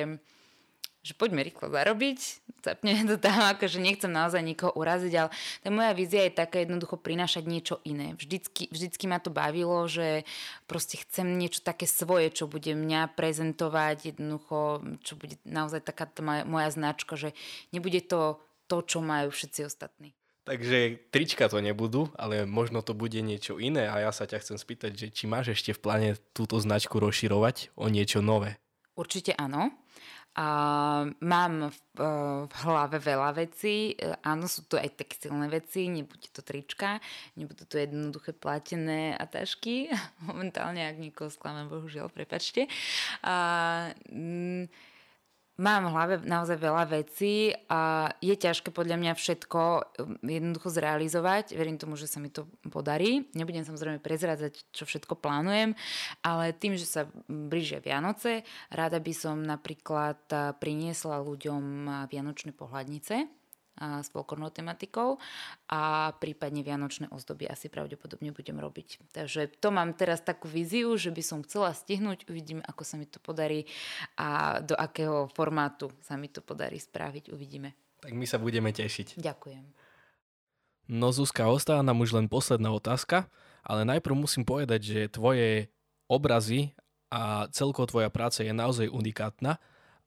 že 1.02 1.16
poďme 1.16 1.48
rýchlo 1.48 1.72
zarobiť, 1.72 2.20
zapneme 2.62 3.08
to 3.08 3.18
tam, 3.18 3.40
akože 3.56 3.80
nechcem 3.82 4.12
naozaj 4.12 4.44
nikoho 4.44 4.76
uraziť, 4.76 5.14
ale 5.16 5.30
tá 5.64 5.70
moja 5.72 5.92
vízia 5.96 6.28
je 6.28 6.38
taká 6.38 6.62
jednoducho 6.62 7.00
prinášať 7.00 7.44
niečo 7.48 7.76
iné. 7.88 8.14
Vždycky, 8.20 8.70
vždycky 8.70 9.08
ma 9.08 9.18
to 9.18 9.34
bavilo, 9.34 9.88
že 9.90 10.28
proste 10.70 11.02
chcem 11.02 11.40
niečo 11.40 11.64
také 11.64 11.90
svoje, 11.90 12.30
čo 12.36 12.46
bude 12.46 12.76
mňa 12.76 13.16
prezentovať, 13.18 14.14
jednoducho, 14.14 14.84
čo 15.02 15.18
bude 15.18 15.40
naozaj 15.48 15.82
taká 15.82 16.06
moja, 16.22 16.44
moja 16.46 16.70
značka, 16.70 17.18
že 17.18 17.34
nebude 17.74 18.04
to 18.04 18.38
to, 18.70 18.80
čo 18.88 19.00
majú 19.04 19.34
všetci 19.34 19.68
ostatní. 19.68 20.16
Takže 20.42 20.98
trička 21.14 21.46
to 21.46 21.62
nebudú, 21.62 22.10
ale 22.18 22.50
možno 22.50 22.82
to 22.82 22.98
bude 22.98 23.22
niečo 23.22 23.62
iné 23.62 23.86
a 23.86 24.02
ja 24.02 24.12
sa 24.12 24.26
ťa 24.26 24.42
chcem 24.42 24.58
spýtať, 24.58 24.92
že 24.98 25.08
či 25.14 25.30
máš 25.30 25.54
ešte 25.54 25.78
v 25.78 25.84
pláne 25.86 26.10
túto 26.34 26.58
značku 26.58 26.98
rozširovať 26.98 27.70
o 27.78 27.86
niečo 27.94 28.26
nové? 28.26 28.58
Určite 28.98 29.38
áno. 29.38 29.70
A 30.32 30.48
mám 31.20 31.68
v, 31.68 31.80
e, 32.00 32.12
v 32.48 32.56
hlave 32.64 33.04
veľa 33.04 33.36
vecí. 33.36 34.00
E, 34.00 34.16
áno, 34.24 34.48
sú 34.48 34.64
to 34.64 34.80
aj 34.80 34.96
textilné 34.96 35.52
veci, 35.52 35.92
nebude 35.92 36.32
to 36.32 36.40
trička, 36.40 37.04
nebudú 37.36 37.68
to 37.68 37.76
jednoduché 37.76 38.32
platené 38.32 39.12
a 39.12 39.28
tašky. 39.28 39.92
Momentálne, 40.32 40.88
ak 40.88 41.04
niekoho 41.04 41.28
sklamem, 41.28 41.68
bohužiaľ, 41.68 42.08
prepačte. 42.08 42.72
A, 43.28 43.92
mm, 44.08 44.72
Mám 45.62 45.86
v 45.86 45.94
hlave 45.94 46.14
naozaj 46.26 46.58
veľa 46.58 46.90
vecí 46.90 47.54
a 47.70 48.10
je 48.18 48.34
ťažké 48.34 48.74
podľa 48.74 48.98
mňa 48.98 49.14
všetko 49.14 49.62
um, 49.62 50.18
jednoducho 50.26 50.74
zrealizovať. 50.74 51.54
Verím 51.54 51.78
tomu, 51.78 51.94
že 52.02 52.10
sa 52.10 52.18
mi 52.18 52.34
to 52.34 52.50
podarí. 52.74 53.30
Nebudem 53.38 53.62
samozrejme 53.62 54.02
prezrádzať, 54.02 54.74
čo 54.74 54.90
všetko 54.90 55.22
plánujem, 55.22 55.78
ale 56.26 56.58
tým, 56.58 56.74
že 56.82 56.90
sa 56.90 57.06
blížia 57.30 57.78
Vianoce, 57.78 58.42
rada 58.74 58.98
by 58.98 59.14
som 59.14 59.46
napríklad 59.46 60.18
priniesla 60.58 61.22
ľuďom 61.22 61.86
vianočné 62.10 62.58
pohľadnice, 62.58 63.41
s 63.82 64.08
folklórnou 64.14 64.54
tematikou 64.54 65.18
a 65.66 66.14
prípadne 66.22 66.62
vianočné 66.62 67.10
ozdoby 67.10 67.50
asi 67.50 67.66
pravdepodobne 67.66 68.30
budem 68.30 68.62
robiť. 68.62 69.10
Takže 69.10 69.50
to 69.58 69.74
mám 69.74 69.98
teraz 69.98 70.22
takú 70.22 70.46
víziu, 70.46 70.94
že 70.94 71.10
by 71.10 71.24
som 71.26 71.42
chcela 71.42 71.74
stihnúť, 71.74 72.30
uvidíme, 72.30 72.62
ako 72.62 72.86
sa 72.86 72.96
mi 73.02 73.10
to 73.10 73.18
podarí 73.18 73.66
a 74.22 74.62
do 74.62 74.78
akého 74.78 75.26
formátu 75.34 75.90
sa 76.06 76.14
mi 76.14 76.30
to 76.30 76.46
podarí 76.46 76.78
spraviť, 76.78 77.34
uvidíme. 77.34 77.74
Tak 78.06 78.14
my 78.14 78.26
sa 78.30 78.38
budeme 78.38 78.70
tešiť. 78.70 79.18
Ďakujem. 79.18 79.66
No 80.92 81.10
Zuzka, 81.10 81.50
ostáva 81.50 81.82
nám 81.82 82.02
už 82.02 82.14
len 82.18 82.28
posledná 82.30 82.70
otázka, 82.74 83.30
ale 83.66 83.86
najprv 83.86 84.14
musím 84.18 84.44
povedať, 84.46 84.82
že 84.82 85.14
tvoje 85.14 85.70
obrazy 86.12 86.74
a 87.14 87.48
celkovo 87.54 87.88
tvoja 87.88 88.10
práca 88.12 88.44
je 88.44 88.52
naozaj 88.52 88.92
unikátna 88.92 89.62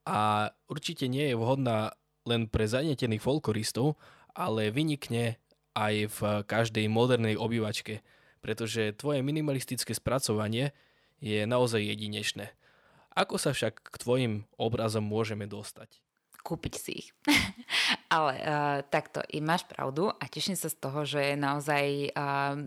a 0.05 0.51
určite 0.69 1.09
nie 1.09 1.33
je 1.33 1.39
vhodná 1.39 1.97
len 2.25 2.49
pre 2.49 2.65
zanetených 2.65 3.23
folkloristov, 3.23 4.01
ale 4.35 4.73
vynikne 4.75 5.39
aj 5.75 5.95
v 6.09 6.21
každej 6.47 6.87
modernej 6.91 7.35
obývačke, 7.39 8.01
pretože 8.41 8.95
tvoje 8.97 9.21
minimalistické 9.21 9.93
spracovanie 9.95 10.77
je 11.19 11.45
naozaj 11.49 11.83
jedinečné. 11.83 12.53
Ako 13.15 13.39
sa 13.39 13.55
však 13.55 13.79
k 13.79 13.97
tvojim 14.03 14.33
obrazom 14.59 15.07
môžeme 15.07 15.47
dostať? 15.47 16.03
Kúpiť 16.45 16.75
si 16.77 16.93
ich. 17.07 17.09
ale 18.17 18.35
uh, 18.43 18.79
takto, 18.91 19.23
i 19.33 19.41
máš 19.41 19.65
pravdu 19.65 20.11
a 20.11 20.25
teším 20.29 20.59
sa 20.59 20.69
z 20.69 20.77
toho, 20.77 21.07
že 21.07 21.39
naozaj 21.39 22.13
uh, 22.13 22.59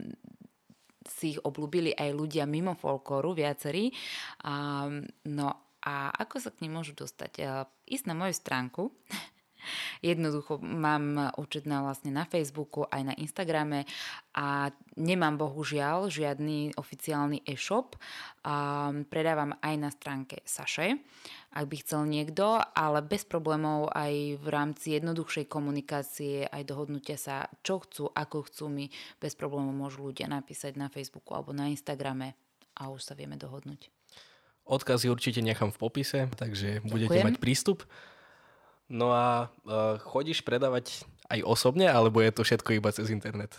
si 1.08 1.36
ich 1.36 1.40
oblúbili 1.44 1.94
aj 1.94 2.10
ľudia 2.16 2.44
mimo 2.50 2.74
folklóru, 2.74 3.38
viacerí. 3.38 3.92
Um, 4.42 5.06
no 5.30 5.78
a 5.84 6.10
ako 6.16 6.42
sa 6.42 6.50
k 6.52 6.66
nim 6.66 6.74
môžu 6.74 6.98
dostať? 6.98 7.32
Uh, 7.44 7.64
ísť 7.86 8.10
na 8.10 8.16
moju 8.18 8.34
stránku 8.34 8.84
Jednoducho 10.02 10.60
mám 10.62 11.34
účet 11.38 11.66
na, 11.66 11.84
vlastne 11.84 12.12
na 12.14 12.28
Facebooku 12.28 12.86
aj 12.88 13.02
na 13.12 13.14
Instagrame 13.18 13.88
a 14.38 14.70
nemám 14.96 15.38
bohužiaľ 15.38 16.10
žiadny 16.10 16.76
oficiálny 16.78 17.46
e-shop. 17.48 17.96
A 18.48 18.90
predávam 19.12 19.52
aj 19.60 19.76
na 19.76 19.90
stránke 19.92 20.40
Saše, 20.48 21.04
ak 21.58 21.66
by 21.68 21.76
chcel 21.84 22.08
niekto, 22.08 22.62
ale 22.62 23.02
bez 23.04 23.26
problémov 23.28 23.92
aj 23.92 24.40
v 24.40 24.48
rámci 24.48 24.96
jednoduchšej 24.96 25.50
komunikácie, 25.50 26.46
aj 26.48 26.64
dohodnutia 26.64 27.18
sa, 27.18 27.50
čo 27.66 27.82
chcú, 27.84 28.08
ako 28.14 28.48
chcú 28.48 28.66
mi, 28.72 28.86
bez 29.18 29.34
problémov 29.34 29.74
môžu 29.74 30.08
ľudia 30.08 30.30
napísať 30.30 30.78
na 30.78 30.88
Facebooku 30.88 31.34
alebo 31.34 31.52
na 31.52 31.68
Instagrame 31.68 32.38
a 32.78 32.94
už 32.94 33.02
sa 33.02 33.18
vieme 33.18 33.36
dohodnúť. 33.36 33.90
Odkazy 34.68 35.08
určite 35.08 35.40
nechám 35.40 35.72
v 35.72 35.80
popise, 35.80 36.28
takže 36.36 36.84
Ďakujem. 36.84 36.92
budete 36.92 37.20
mať 37.24 37.36
prístup. 37.40 37.88
No 38.88 39.12
a 39.12 39.52
uh, 39.68 40.00
chodíš 40.00 40.42
predávať 40.48 41.04
aj 41.28 41.44
osobne, 41.44 41.92
alebo 41.92 42.24
je 42.24 42.32
to 42.32 42.42
všetko 42.48 42.80
iba 42.80 42.90
cez 42.96 43.12
internet? 43.12 43.52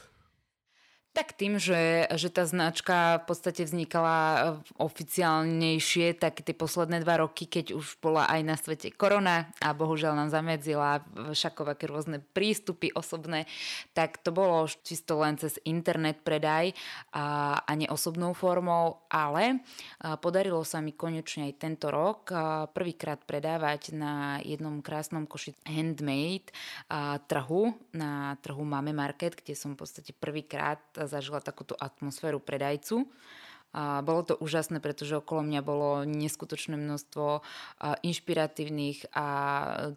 Tak 1.18 1.34
tým, 1.34 1.58
že, 1.58 2.06
že 2.14 2.30
tá 2.30 2.46
značka 2.46 3.18
v 3.26 3.34
podstate 3.34 3.66
vznikala 3.66 4.14
eh, 4.14 4.38
oficiálnejšie, 4.78 6.14
tak 6.14 6.46
tie 6.46 6.54
posledné 6.54 7.02
dva 7.02 7.18
roky, 7.26 7.50
keď 7.50 7.74
už 7.74 7.98
bola 7.98 8.30
aj 8.30 8.40
na 8.46 8.54
svete 8.54 8.94
korona 8.94 9.50
a 9.58 9.74
bohužiaľ 9.74 10.14
nám 10.14 10.30
zamedzila 10.30 11.02
všakovaké 11.34 11.90
rôzne 11.90 12.22
prístupy 12.22 12.94
osobné, 12.94 13.50
tak 13.98 14.22
to 14.22 14.30
bolo 14.30 14.70
čisto 14.86 15.18
len 15.18 15.34
cez 15.34 15.58
internet 15.66 16.22
predaj 16.22 16.78
a, 17.10 17.58
a 17.66 17.72
neosobnou 17.74 18.30
formou, 18.30 19.02
ale 19.10 19.58
eh, 19.58 20.14
podarilo 20.22 20.62
sa 20.62 20.78
mi 20.78 20.94
konečne 20.94 21.50
aj 21.50 21.58
tento 21.58 21.90
rok 21.90 22.30
eh, 22.30 22.70
prvýkrát 22.70 23.18
predávať 23.26 23.90
na 23.90 24.38
jednom 24.46 24.78
krásnom 24.86 25.26
koši 25.26 25.50
handmade 25.66 26.54
trhu, 27.26 27.74
na 27.90 28.38
trhu 28.38 28.62
Mame 28.62 28.94
Market, 28.94 29.34
kde 29.34 29.58
som 29.58 29.74
v 29.74 29.82
podstate 29.82 30.14
prvýkrát 30.14 30.78
zažila 31.08 31.40
takúto 31.40 31.74
atmosféru 31.80 32.38
predajcu. 32.38 33.08
A 33.68 34.00
bolo 34.00 34.24
to 34.24 34.32
úžasné, 34.40 34.80
pretože 34.80 35.20
okolo 35.20 35.44
mňa 35.44 35.60
bolo 35.60 36.00
neskutočné 36.08 36.80
množstvo 36.80 37.44
inšpiratívnych 38.00 39.12
a 39.12 39.26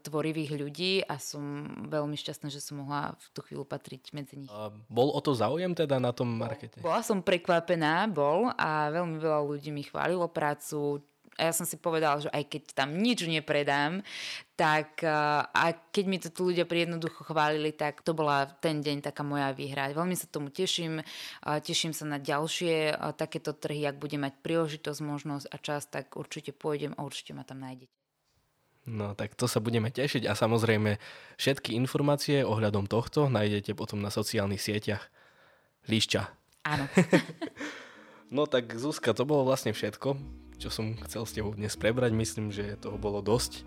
tvorivých 0.04 0.52
ľudí 0.60 0.94
a 1.08 1.16
som 1.16 1.72
veľmi 1.88 2.20
šťastná, 2.20 2.52
že 2.52 2.60
som 2.60 2.84
mohla 2.84 3.16
v 3.16 3.26
tú 3.32 3.40
chvíľu 3.40 3.64
patriť 3.64 4.12
medzi 4.12 4.44
nich. 4.44 4.52
A 4.52 4.76
bol 4.92 5.16
o 5.16 5.20
to 5.24 5.32
záujem 5.32 5.72
teda 5.72 6.04
na 6.04 6.12
tom 6.12 6.36
markete? 6.36 6.84
Bola 6.84 7.00
som 7.00 7.24
prekvapená, 7.24 8.12
bol 8.12 8.52
a 8.60 8.92
veľmi 8.92 9.16
veľa 9.16 9.40
ľudí 9.40 9.72
mi 9.72 9.88
chválilo 9.88 10.28
prácu, 10.28 11.00
a 11.40 11.48
ja 11.48 11.56
som 11.56 11.64
si 11.64 11.80
povedala, 11.80 12.20
že 12.20 12.30
aj 12.36 12.44
keď 12.44 12.64
tam 12.76 13.00
nič 13.00 13.24
nepredám, 13.24 14.04
tak 14.62 15.02
a 15.58 15.66
keď 15.90 16.06
mi 16.06 16.22
to 16.22 16.30
tu 16.30 16.54
ľudia 16.54 16.70
jednoducho 16.70 17.26
chválili, 17.26 17.74
tak 17.74 18.06
to 18.06 18.14
bola 18.14 18.46
ten 18.46 18.86
deň 18.86 19.02
taká 19.02 19.26
moja 19.26 19.50
výhra. 19.58 19.90
Veľmi 19.90 20.14
sa 20.14 20.30
tomu 20.30 20.54
teším, 20.54 21.02
teším 21.42 21.98
sa 21.98 22.06
na 22.06 22.22
ďalšie 22.22 22.94
takéto 23.18 23.58
trhy, 23.58 23.90
ak 23.90 23.98
budem 23.98 24.22
mať 24.22 24.38
príležitosť, 24.46 25.02
možnosť 25.02 25.46
a 25.50 25.58
čas, 25.58 25.90
tak 25.90 26.14
určite 26.14 26.54
pôjdem 26.54 26.94
a 26.94 27.02
určite 27.02 27.34
ma 27.34 27.42
tam 27.42 27.66
nájdete. 27.66 27.90
No 28.86 29.18
tak 29.18 29.34
to 29.34 29.50
sa 29.50 29.58
budeme 29.58 29.90
tešiť 29.90 30.30
a 30.30 30.38
samozrejme 30.38 31.02
všetky 31.42 31.74
informácie 31.74 32.46
ohľadom 32.46 32.86
tohto 32.86 33.34
nájdete 33.34 33.74
potom 33.74 33.98
na 33.98 34.14
sociálnych 34.14 34.62
sieťach. 34.62 35.10
Líšťa. 35.90 36.22
Áno. 36.70 36.86
no 38.36 38.46
tak 38.46 38.78
Zuzka, 38.78 39.18
to 39.18 39.26
bolo 39.26 39.42
vlastne 39.42 39.74
všetko 39.74 40.42
čo 40.62 40.70
som 40.70 40.94
chcel 41.10 41.26
s 41.26 41.34
tebou 41.34 41.58
dnes 41.58 41.74
prebrať. 41.74 42.14
Myslím, 42.14 42.54
že 42.54 42.78
toho 42.78 42.94
bolo 43.02 43.26
dosť, 43.26 43.66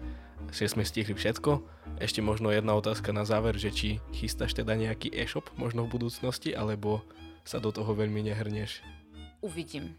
že 0.55 0.71
sme 0.71 0.87
stihli 0.87 1.15
všetko. 1.15 1.63
Ešte 1.99 2.23
možno 2.23 2.51
jedna 2.51 2.75
otázka 2.75 3.15
na 3.15 3.23
záver, 3.23 3.59
že 3.59 3.71
či 3.71 3.89
chystáš 4.11 4.55
teda 4.55 4.75
nejaký 4.75 5.11
e-shop 5.15 5.51
možno 5.59 5.87
v 5.87 5.99
budúcnosti, 5.99 6.55
alebo 6.55 7.03
sa 7.45 7.61
do 7.61 7.71
toho 7.71 7.93
veľmi 7.93 8.25
nehrnieš? 8.25 8.81
Uvidím. 9.45 9.95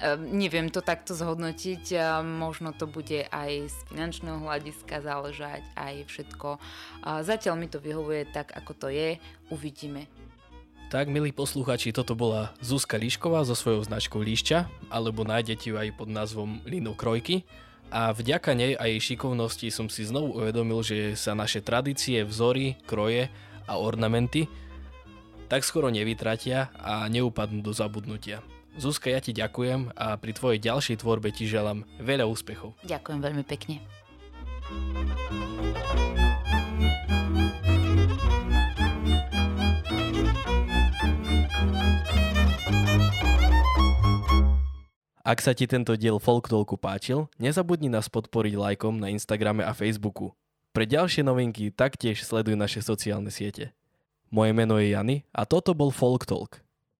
Um, 0.00 0.40
neviem 0.40 0.72
to 0.72 0.80
takto 0.80 1.12
zhodnotiť, 1.12 1.92
um, 2.00 2.40
možno 2.40 2.72
to 2.72 2.88
bude 2.88 3.28
aj 3.28 3.68
z 3.68 3.76
finančného 3.92 4.40
hľadiska 4.40 5.04
záležať, 5.04 5.60
aj 5.76 6.08
všetko. 6.08 6.48
Zatiaľ 7.24 7.54
mi 7.60 7.68
to 7.68 7.76
vyhovuje 7.76 8.24
tak, 8.32 8.56
ako 8.56 8.72
to 8.72 8.88
je, 8.88 9.20
uvidíme. 9.52 10.08
Tak, 10.92 11.08
milí 11.08 11.32
posluchači, 11.32 11.88
toto 11.92 12.12
bola 12.12 12.52
Zuzka 12.60 13.00
Líšková 13.00 13.48
so 13.48 13.56
svojou 13.56 13.80
značkou 13.80 14.20
Líšťa, 14.20 14.88
alebo 14.92 15.24
nájdete 15.24 15.72
ju 15.72 15.80
aj 15.80 15.88
pod 15.96 16.08
názvom 16.12 16.60
Lino 16.68 16.92
Krojky. 16.92 17.48
A 17.92 18.16
vďaka 18.16 18.56
nej 18.56 18.72
a 18.72 18.88
jej 18.88 19.12
šikovnosti 19.12 19.68
som 19.68 19.92
si 19.92 20.08
znovu 20.08 20.40
uvedomil, 20.40 20.80
že 20.80 21.12
sa 21.12 21.36
naše 21.36 21.60
tradície, 21.60 22.24
vzory, 22.24 22.80
kroje 22.88 23.28
a 23.68 23.76
ornamenty 23.76 24.48
tak 25.52 25.68
skoro 25.68 25.92
nevytratia 25.92 26.72
a 26.80 27.04
neupadnú 27.12 27.60
do 27.60 27.76
zabudnutia. 27.76 28.40
Zuzka, 28.80 29.12
ja 29.12 29.20
ti 29.20 29.36
ďakujem 29.36 29.92
a 29.92 30.16
pri 30.16 30.32
tvojej 30.32 30.64
ďalšej 30.64 31.04
tvorbe 31.04 31.28
ti 31.28 31.44
želám 31.44 31.84
veľa 32.00 32.24
úspechov. 32.24 32.72
Ďakujem 32.88 33.20
veľmi 33.20 33.44
pekne. 33.44 33.84
Ak 45.22 45.38
sa 45.38 45.54
ti 45.54 45.70
tento 45.70 45.94
diel 45.94 46.18
Folk 46.18 46.50
Talku 46.50 46.74
páčil, 46.74 47.30
nezabudni 47.38 47.86
nás 47.86 48.10
podporiť 48.10 48.58
lajkom 48.58 48.98
na 48.98 49.06
Instagrame 49.06 49.62
a 49.62 49.70
Facebooku. 49.70 50.34
Pre 50.74 50.82
ďalšie 50.82 51.22
novinky 51.22 51.70
taktiež 51.70 52.26
sleduj 52.26 52.58
naše 52.58 52.82
sociálne 52.82 53.30
siete. 53.30 53.70
Moje 54.34 54.50
meno 54.50 54.82
je 54.82 54.90
Jany 54.90 55.22
a 55.30 55.46
toto 55.46 55.78
bol 55.78 55.94
Folk 55.94 56.26
Talk. 56.26 56.66